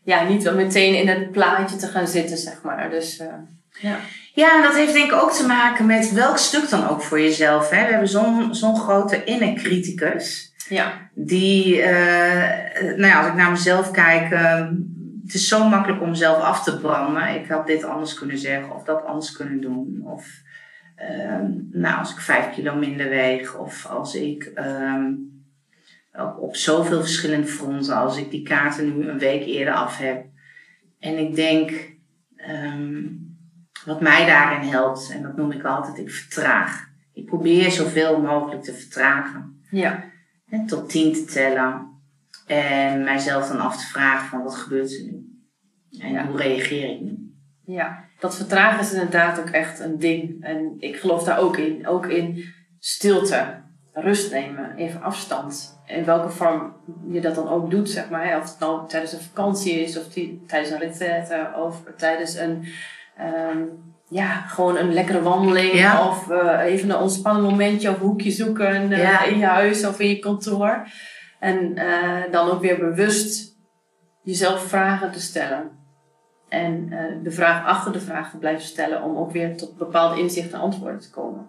[0.05, 2.91] ja, niet wel meteen in het plaatje te gaan zitten, zeg maar.
[2.91, 3.23] Dus
[3.81, 3.99] ja.
[4.35, 7.21] Ja, en dat heeft denk ik ook te maken met welk stuk dan ook voor
[7.21, 7.71] jezelf.
[7.71, 7.85] Hè?
[7.85, 10.46] We hebben zo'n zo'n grote inner criticus.
[10.69, 11.11] Ja.
[11.15, 14.69] Die, eh, nou ja, als ik naar mezelf kijk, eh,
[15.25, 17.35] het is zo makkelijk om mezelf af te branden.
[17.35, 20.01] Ik had dit anders kunnen zeggen of dat anders kunnen doen.
[20.05, 20.45] Of
[20.95, 21.41] eh,
[21.71, 23.57] nou, als ik vijf kilo minder weeg.
[23.57, 25.13] Of als ik ehm,
[26.39, 30.25] op, zoveel verschillende fronten, als ik die kaarten nu een week eerder af heb.
[30.99, 31.91] En ik denk,
[32.37, 33.03] ehm,
[33.85, 36.89] wat mij daarin helpt, en dat noem ik altijd, ik vertraag.
[37.13, 39.63] Ik probeer zoveel mogelijk te vertragen.
[39.71, 40.05] Ja.
[40.67, 41.95] Tot tien te tellen.
[42.47, 45.41] En mijzelf dan af te vragen van wat gebeurt er nu?
[45.99, 46.27] En Ja.
[46.27, 47.35] hoe reageer ik nu?
[47.65, 50.43] Ja, dat vertragen is inderdaad ook echt een ding.
[50.45, 51.87] En ik geloof daar ook in.
[51.87, 52.45] Ook in
[52.79, 55.81] stilte, rust nemen, even afstand.
[55.87, 56.73] In welke vorm
[57.09, 58.27] je dat dan ook doet, zeg maar.
[58.29, 58.37] hè.
[58.39, 62.65] Of het nou tijdens een vakantie is, of die, tijdens een retraite, of tijdens een,
[63.17, 63.63] ehm,
[64.09, 65.73] ja, gewoon een lekkere wandeling.
[65.73, 66.09] Ja.
[66.09, 69.25] Of eh, even een ontspannen momentje of hoekje zoeken eh, Ja.
[69.25, 70.87] in je huis of in je kantoor.
[71.41, 73.57] En eh, dan ook weer bewust
[74.23, 75.71] jezelf vragen te stellen.
[76.49, 76.89] En
[77.23, 80.61] de vraag achter de vraag te blijven stellen om ook weer tot bepaalde inzichten en
[80.65, 81.47] antwoorden te komen.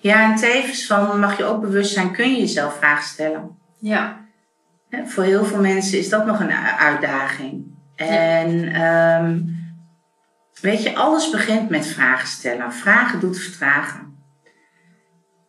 [0.00, 3.58] Ja, en tevens van mag je ook bewust zijn, kun je jezelf vragen stellen?
[3.78, 4.20] Ja,
[5.04, 7.64] Voor heel veel mensen is dat nog een uitdaging.
[7.96, 9.40] En ehm,
[10.60, 12.72] weet je, alles begint met vragen stellen.
[12.72, 14.14] Vragen doet vertragen.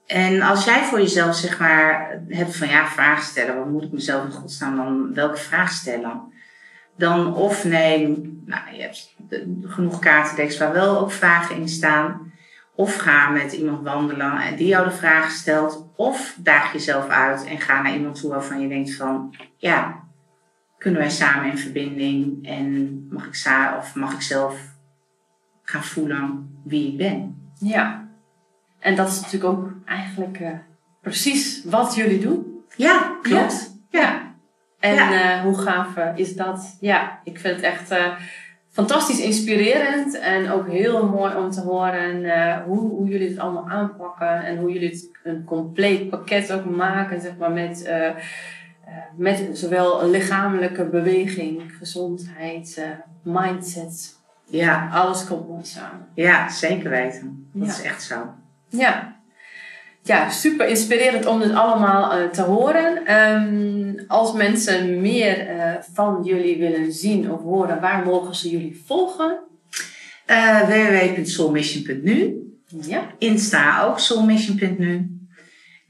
[0.05, 3.91] En als jij voor jezelf zeg maar hebt van ja, vragen stellen, wat moet ik
[3.91, 6.33] mezelf in godsnaam dan welke vraag stellen?
[6.97, 9.15] Dan of neem, nou je hebt
[9.63, 12.33] genoeg kaartendeks waar wel ook vragen in staan.
[12.75, 15.87] Of ga met iemand wandelen en die jou de vraag stelt.
[15.95, 20.03] Of daag jezelf uit en ga naar iemand toe waarvan je denkt van, ja,
[20.77, 24.74] kunnen wij samen in verbinding en mag ik, of mag ik zelf
[25.65, 27.49] gaan voelen wie ik ben.
[27.59, 28.07] Ja,
[28.79, 30.49] en dat is natuurlijk ook eigenlijk uh,
[31.01, 32.63] precies wat jullie doen.
[32.75, 33.77] Ja, klopt.
[33.89, 34.01] Ja.
[34.01, 34.33] ja.
[34.79, 35.37] En ja.
[35.37, 36.77] Uh, hoe gaaf uh, is dat?
[36.79, 37.93] Ja, ik vind het echt
[38.69, 44.45] fantastisch inspirerend en ook heel mooi om te horen hoe, hoe jullie het allemaal aanpakken
[44.45, 47.91] en hoe jullie het een compleet pakket ook maken, zeg maar, met,
[49.15, 52.85] met zowel een lichamelijke beweging, gezondheid,
[53.23, 54.14] mindset.
[54.45, 54.89] Ja.
[54.93, 56.07] Alles komt mooi samen.
[56.15, 57.49] Ja, zeker weten.
[57.53, 58.33] Dat is echt zo.
[58.69, 59.13] Ja.
[60.03, 63.15] Ja, super inspirerend om dit allemaal uh, te horen.
[63.31, 68.81] Um, als mensen meer uh, van jullie willen zien of horen, waar mogen ze jullie
[68.85, 69.39] volgen?
[70.27, 72.35] Uh, www.soulmission.nu
[72.81, 73.01] Ja.
[73.17, 74.93] Insta ook soulmission.nu.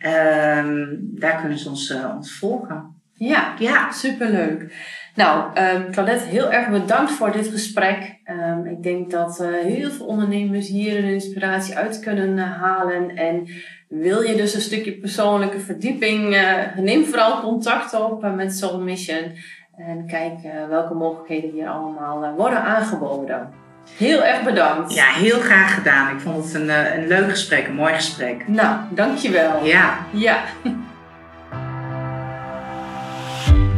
[0.05, 2.93] Um, daar kunnen ze ons, ons volgen.
[3.13, 3.91] Ja, Ja.
[3.91, 4.73] superleuk.
[5.15, 8.17] Nou, um, Claudette, heel erg bedankt voor dit gesprek.
[8.29, 13.15] Um, ik denk dat uh, heel veel ondernemers hier een inspiratie uit kunnen uh, halen.
[13.15, 13.47] En
[13.87, 16.41] wil je dus een stukje persoonlijke verdieping, uh,
[16.77, 19.31] neem vooral contact op met Soul Mission.
[19.77, 20.33] En kijk
[20.69, 23.49] welke mogelijkheden hier allemaal worden aangeboden.
[23.97, 24.93] Heel erg bedankt.
[24.93, 26.15] Ja, heel graag gedaan.
[26.15, 28.47] Ik vond het een, een leuk gesprek, een mooi gesprek.
[28.47, 29.65] Nou, dankjewel.
[29.65, 29.97] Ja.
[30.11, 30.43] Ja.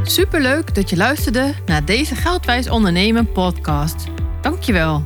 [0.09, 4.07] Superleuk dat je luisterde naar deze Geldwijs Ondernemen podcast.
[4.41, 5.03] Dankjewel.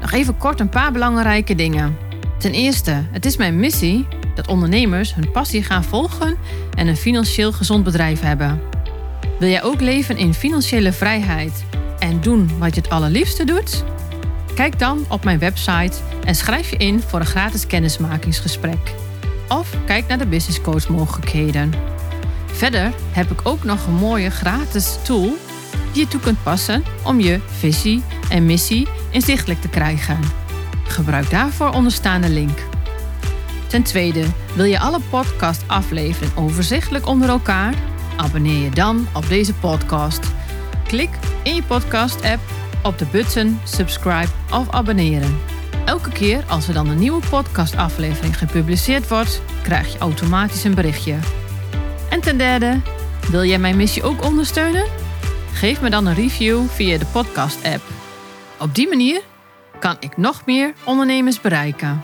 [0.00, 1.96] Nog even kort een paar belangrijke dingen.
[2.38, 6.36] Ten eerste, het is mijn missie dat ondernemers hun passie gaan volgen
[6.74, 8.60] en een financieel gezond bedrijf hebben.
[9.38, 11.64] Wil jij ook leven in financiële vrijheid
[11.98, 13.84] en doen wat je het allerliefste doet?
[14.54, 18.94] Kijk dan op mijn website en schrijf je in voor een gratis kennismakingsgesprek.
[19.48, 21.92] Of kijk naar de business coach mogelijkheden.
[22.52, 25.36] Verder heb ik ook nog een mooie gratis tool
[25.92, 30.18] die je toe kunt passen om je visie en missie inzichtelijk te krijgen.
[30.84, 32.58] Gebruik daarvoor onderstaande link.
[33.66, 34.24] Ten tweede,
[34.54, 37.74] wil je alle podcast-afleveringen overzichtelijk onder elkaar?
[38.16, 40.30] Abonneer je dan op deze podcast.
[40.86, 41.10] Klik
[41.42, 42.40] in je podcast-app
[42.82, 45.38] op de button subscribe of abonneren.
[45.84, 51.16] Elke keer als er dan een nieuwe podcast-aflevering gepubliceerd wordt, krijg je automatisch een berichtje.
[52.12, 52.80] En ten derde,
[53.30, 54.84] wil jij mijn missie ook ondersteunen?
[55.52, 57.82] Geef me dan een review via de podcast-app.
[58.58, 59.22] Op die manier
[59.78, 62.02] kan ik nog meer ondernemers bereiken.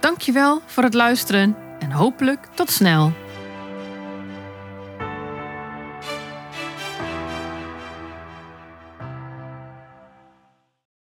[0.00, 3.12] Dankjewel voor het luisteren en hopelijk tot snel.